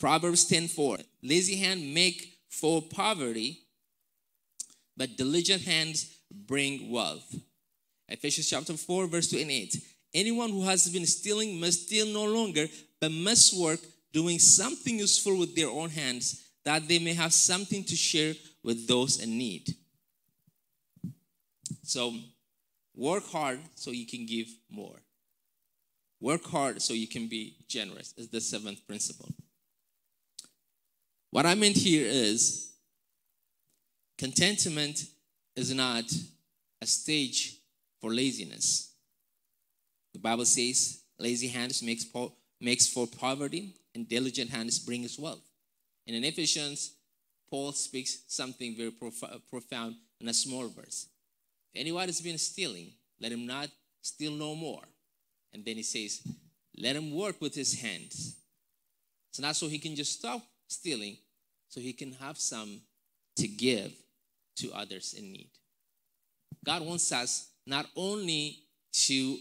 Proverbs 0.00 0.46
10 0.46 0.68
4. 0.68 0.98
Lazy 1.22 1.56
hand 1.56 1.94
make 1.94 2.38
for 2.48 2.82
poverty, 2.82 3.60
but 4.96 5.16
diligent 5.16 5.62
hands 5.62 6.16
bring 6.32 6.90
wealth. 6.90 7.34
Ephesians 8.08 8.48
chapter 8.48 8.72
4, 8.72 9.06
verse 9.06 9.28
2 9.30 9.38
and 9.38 9.50
8. 9.50 9.76
Anyone 10.14 10.50
who 10.50 10.64
has 10.64 10.88
been 10.88 11.06
stealing 11.06 11.60
must 11.60 11.86
steal 11.86 12.06
no 12.06 12.24
longer, 12.24 12.66
but 13.00 13.12
must 13.12 13.56
work, 13.56 13.78
doing 14.12 14.40
something 14.40 14.98
useful 14.98 15.38
with 15.38 15.54
their 15.54 15.68
own 15.68 15.90
hands 15.90 16.49
that 16.64 16.86
they 16.88 16.98
may 16.98 17.14
have 17.14 17.32
something 17.32 17.84
to 17.84 17.96
share 17.96 18.34
with 18.62 18.86
those 18.86 19.20
in 19.20 19.38
need. 19.38 19.74
So, 21.82 22.14
work 22.94 23.24
hard 23.26 23.60
so 23.74 23.90
you 23.90 24.06
can 24.06 24.26
give 24.26 24.48
more. 24.70 25.00
Work 26.20 26.44
hard 26.44 26.82
so 26.82 26.92
you 26.92 27.08
can 27.08 27.28
be 27.28 27.56
generous, 27.66 28.14
is 28.16 28.28
the 28.28 28.40
seventh 28.40 28.86
principle. 28.86 29.32
What 31.30 31.46
I 31.46 31.54
meant 31.54 31.76
here 31.76 32.06
is 32.06 32.72
contentment 34.18 35.06
is 35.56 35.72
not 35.72 36.04
a 36.82 36.86
stage 36.86 37.56
for 38.00 38.12
laziness. 38.12 38.92
The 40.12 40.18
Bible 40.18 40.44
says, 40.44 41.02
lazy 41.18 41.48
hands 41.48 41.82
makes, 41.82 42.04
po- 42.04 42.32
makes 42.60 42.86
for 42.86 43.06
poverty, 43.06 43.74
and 43.94 44.08
diligent 44.08 44.50
hands 44.50 44.78
brings 44.78 45.18
wealth. 45.18 45.49
And 46.10 46.16
in 46.16 46.24
Ephesians, 46.24 46.94
Paul 47.48 47.70
speaks 47.70 48.24
something 48.26 48.76
very 48.76 48.90
prof- 48.90 49.22
uh, 49.22 49.38
profound 49.48 49.94
in 50.20 50.28
a 50.28 50.34
small 50.34 50.66
verse. 50.66 51.06
If 51.72 51.80
anyone 51.80 52.08
has 52.08 52.20
been 52.20 52.36
stealing, 52.36 52.90
let 53.20 53.30
him 53.30 53.46
not 53.46 53.68
steal 54.02 54.32
no 54.32 54.56
more. 54.56 54.82
And 55.52 55.64
then 55.64 55.76
he 55.76 55.84
says, 55.84 56.20
let 56.76 56.96
him 56.96 57.14
work 57.14 57.40
with 57.40 57.54
his 57.54 57.80
hands. 57.80 58.34
It's 59.28 59.38
not 59.38 59.54
so 59.54 59.68
he 59.68 59.78
can 59.78 59.94
just 59.94 60.18
stop 60.18 60.42
stealing, 60.66 61.16
so 61.68 61.80
he 61.80 61.92
can 61.92 62.10
have 62.14 62.38
some 62.38 62.80
to 63.36 63.46
give 63.46 63.92
to 64.56 64.72
others 64.72 65.14
in 65.16 65.30
need. 65.30 65.50
God 66.64 66.82
wants 66.82 67.12
us 67.12 67.50
not 67.68 67.86
only 67.94 68.58
to 69.06 69.38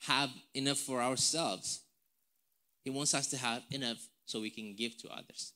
have 0.00 0.28
enough 0.52 0.76
for 0.76 1.00
ourselves, 1.00 1.80
He 2.84 2.90
wants 2.90 3.14
us 3.14 3.28
to 3.28 3.38
have 3.38 3.62
enough 3.70 4.06
so 4.26 4.40
we 4.40 4.50
can 4.50 4.74
give 4.74 4.98
to 4.98 5.08
others. 5.08 5.52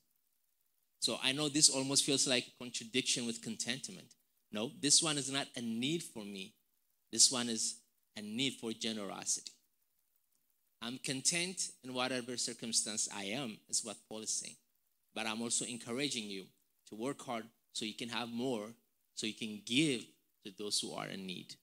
So 1.00 1.18
I 1.22 1.32
know 1.32 1.48
this 1.48 1.68
almost 1.68 2.04
feels 2.04 2.26
like 2.26 2.46
a 2.46 2.62
contradiction 2.62 3.26
with 3.26 3.42
contentment. 3.42 4.08
No, 4.52 4.70
this 4.80 5.02
one 5.02 5.18
is 5.18 5.30
not 5.30 5.46
a 5.56 5.60
need 5.60 6.02
for 6.02 6.24
me. 6.24 6.54
This 7.12 7.30
one 7.30 7.48
is 7.48 7.76
a 8.16 8.22
need 8.22 8.54
for 8.60 8.72
generosity. 8.72 9.52
I'm 10.82 10.98
content 10.98 11.70
in 11.84 11.92
whatever 11.92 12.36
circumstance 12.36 13.08
I 13.14 13.24
am, 13.24 13.58
is 13.68 13.84
what 13.84 13.96
Paul 14.08 14.20
is 14.20 14.30
saying. 14.30 14.56
But 15.14 15.26
I'm 15.26 15.42
also 15.42 15.64
encouraging 15.64 16.24
you 16.24 16.44
to 16.88 16.94
work 16.94 17.20
hard 17.22 17.44
so 17.72 17.84
you 17.84 17.94
can 17.94 18.08
have 18.08 18.30
more, 18.30 18.66
so 19.14 19.26
you 19.26 19.34
can 19.34 19.60
give 19.64 20.04
to 20.44 20.52
those 20.58 20.80
who 20.80 20.94
are 20.94 21.06
in 21.06 21.26
need. 21.26 21.54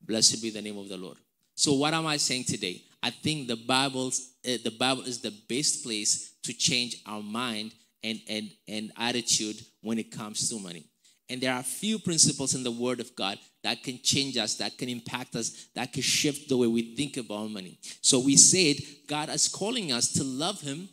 Blessed 0.00 0.42
be 0.42 0.50
the 0.50 0.62
name 0.62 0.78
of 0.78 0.88
the 0.88 0.96
Lord. 0.96 1.18
So, 1.56 1.72
what 1.74 1.94
am 1.94 2.06
I 2.06 2.18
saying 2.18 2.44
today? 2.44 2.82
I 3.02 3.10
think 3.10 3.48
the 3.48 3.56
Bible's 3.56 4.34
uh, 4.46 4.58
the 4.62 4.74
Bible 4.78 5.02
is 5.02 5.20
the 5.20 5.34
best 5.48 5.82
place 5.82 6.34
to 6.44 6.52
change 6.52 7.02
our 7.06 7.22
mind 7.22 7.72
and, 8.04 8.20
and, 8.28 8.50
and 8.68 8.92
attitude 8.96 9.56
when 9.80 9.98
it 9.98 10.12
comes 10.12 10.48
to 10.48 10.58
money. 10.60 10.84
And 11.28 11.40
there 11.40 11.52
are 11.52 11.62
few 11.62 11.98
principles 11.98 12.54
in 12.54 12.62
the 12.62 12.70
Word 12.70 13.00
of 13.00 13.16
God 13.16 13.38
that 13.64 13.82
can 13.82 13.98
change 14.00 14.36
us, 14.36 14.54
that 14.56 14.78
can 14.78 14.88
impact 14.88 15.34
us, 15.34 15.66
that 15.74 15.92
can 15.92 16.02
shift 16.02 16.48
the 16.48 16.56
way 16.56 16.68
we 16.68 16.94
think 16.94 17.16
about 17.16 17.50
money. 17.50 17.78
So 18.00 18.20
we 18.20 18.36
said 18.36 18.76
God 19.08 19.28
is 19.28 19.48
calling 19.48 19.90
us 19.90 20.12
to 20.12 20.24
love 20.24 20.60
Him, 20.60 20.88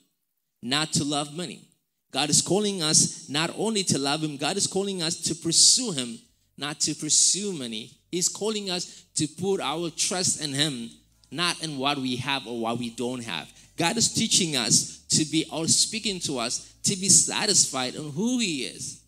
not 0.64 0.92
to 0.94 1.04
love 1.04 1.36
money. 1.36 1.68
God 2.12 2.30
is 2.30 2.42
calling 2.42 2.82
us 2.82 3.30
not 3.30 3.52
only 3.58 3.84
to 3.84 4.00
love 4.00 4.24
Him, 4.24 4.38
God 4.38 4.58
is 4.58 4.66
calling 4.66 5.04
us 5.04 5.18
to 5.22 5.36
pursue 5.36 5.92
Him, 5.92 6.18
not 6.58 6.80
to 6.82 6.96
pursue 6.96 7.54
money. 7.54 7.92
He's 8.12 8.30
calling 8.30 8.70
us 8.70 9.06
to 9.16 9.28
put 9.28 9.60
our 9.60 9.90
trust 9.90 10.42
in 10.42 10.54
Him, 10.54 10.90
not 11.32 11.64
in 11.64 11.78
what 11.78 11.98
we 11.98 12.18
have 12.18 12.46
or 12.48 12.60
what 12.60 12.78
we 12.78 12.90
don't 12.92 13.24
have. 13.24 13.52
God 13.78 13.98
is 13.98 14.14
teaching 14.14 14.56
us 14.56 15.00
to 15.10 15.26
be, 15.26 15.46
or 15.52 15.68
speaking 15.68 16.20
to 16.22 16.40
us, 16.40 16.74
to 16.84 16.96
be 16.96 17.10
satisfied 17.10 17.96
in 17.96 18.12
who 18.12 18.40
He 18.40 18.66
is. 18.66 19.02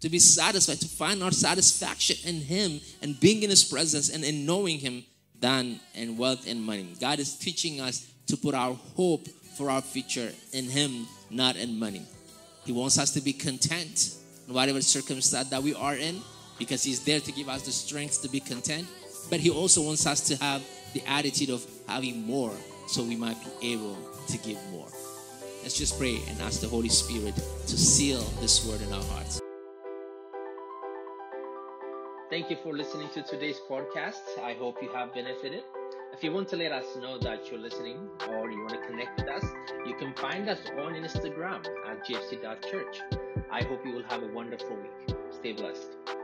To 0.00 0.08
be 0.08 0.18
satisfied, 0.18 0.80
to 0.80 0.88
find 0.88 1.22
our 1.22 1.32
satisfaction 1.32 2.16
in 2.28 2.40
Him 2.40 2.80
and 3.02 3.18
being 3.18 3.42
in 3.42 3.50
His 3.50 3.64
presence 3.64 4.10
and 4.10 4.24
in 4.24 4.46
knowing 4.46 4.78
Him 4.78 5.04
than 5.40 5.80
in 5.94 6.16
wealth 6.16 6.46
and 6.46 6.62
money. 6.62 6.94
God 7.00 7.18
is 7.18 7.36
teaching 7.36 7.80
us 7.80 8.06
to 8.28 8.36
put 8.36 8.54
our 8.54 8.74
hope 8.96 9.28
for 9.56 9.70
our 9.70 9.82
future 9.82 10.30
in 10.52 10.66
Him, 10.66 11.06
not 11.30 11.56
in 11.56 11.78
money. 11.78 12.02
He 12.64 12.72
wants 12.72 12.98
us 12.98 13.10
to 13.12 13.20
be 13.20 13.32
content 13.32 14.14
in 14.46 14.54
whatever 14.54 14.80
circumstance 14.80 15.50
that 15.50 15.62
we 15.62 15.74
are 15.74 15.96
in 15.96 16.20
because 16.58 16.82
He's 16.82 17.04
there 17.04 17.20
to 17.20 17.32
give 17.32 17.48
us 17.48 17.62
the 17.62 17.72
strength 17.72 18.22
to 18.22 18.28
be 18.28 18.40
content. 18.40 18.86
But 19.30 19.40
He 19.40 19.50
also 19.50 19.82
wants 19.82 20.06
us 20.06 20.20
to 20.28 20.36
have 20.36 20.62
the 20.94 21.02
attitude 21.06 21.50
of 21.50 21.64
having 21.86 22.24
more 22.24 22.52
so 22.86 23.02
we 23.02 23.16
might 23.16 23.36
be 23.60 23.72
able 23.72 23.96
to 24.28 24.38
give 24.38 24.58
more. 24.70 24.88
Let's 25.62 25.76
just 25.76 25.98
pray 25.98 26.18
and 26.28 26.40
ask 26.40 26.60
the 26.60 26.68
Holy 26.68 26.88
Spirit 26.88 27.34
to 27.34 27.76
seal 27.76 28.20
this 28.40 28.66
word 28.66 28.80
in 28.80 28.92
our 28.92 29.02
hearts. 29.04 29.40
Thank 32.30 32.50
you 32.50 32.56
for 32.62 32.74
listening 32.74 33.08
to 33.14 33.22
today's 33.22 33.60
podcast. 33.70 34.38
I 34.42 34.54
hope 34.54 34.82
you 34.82 34.90
have 34.90 35.14
benefited. 35.14 35.62
If 36.12 36.22
you 36.24 36.32
want 36.32 36.48
to 36.48 36.56
let 36.56 36.72
us 36.72 36.84
know 36.96 37.18
that 37.18 37.50
you're 37.50 37.60
listening 37.60 37.96
or 38.28 38.50
you 38.50 38.58
want 38.58 38.70
to 38.70 38.86
connect 38.86 39.20
with 39.20 39.28
us, 39.28 39.44
you 39.86 39.94
can 39.94 40.12
find 40.14 40.48
us 40.48 40.58
on 40.78 40.94
Instagram 40.94 41.64
at 41.86 42.06
gfc.church. 42.06 43.00
I 43.50 43.62
hope 43.64 43.84
you 43.84 43.92
will 43.92 44.04
have 44.04 44.22
a 44.22 44.28
wonderful 44.28 44.76
week. 44.76 45.16
Stay 45.30 45.52
blessed. 45.52 46.17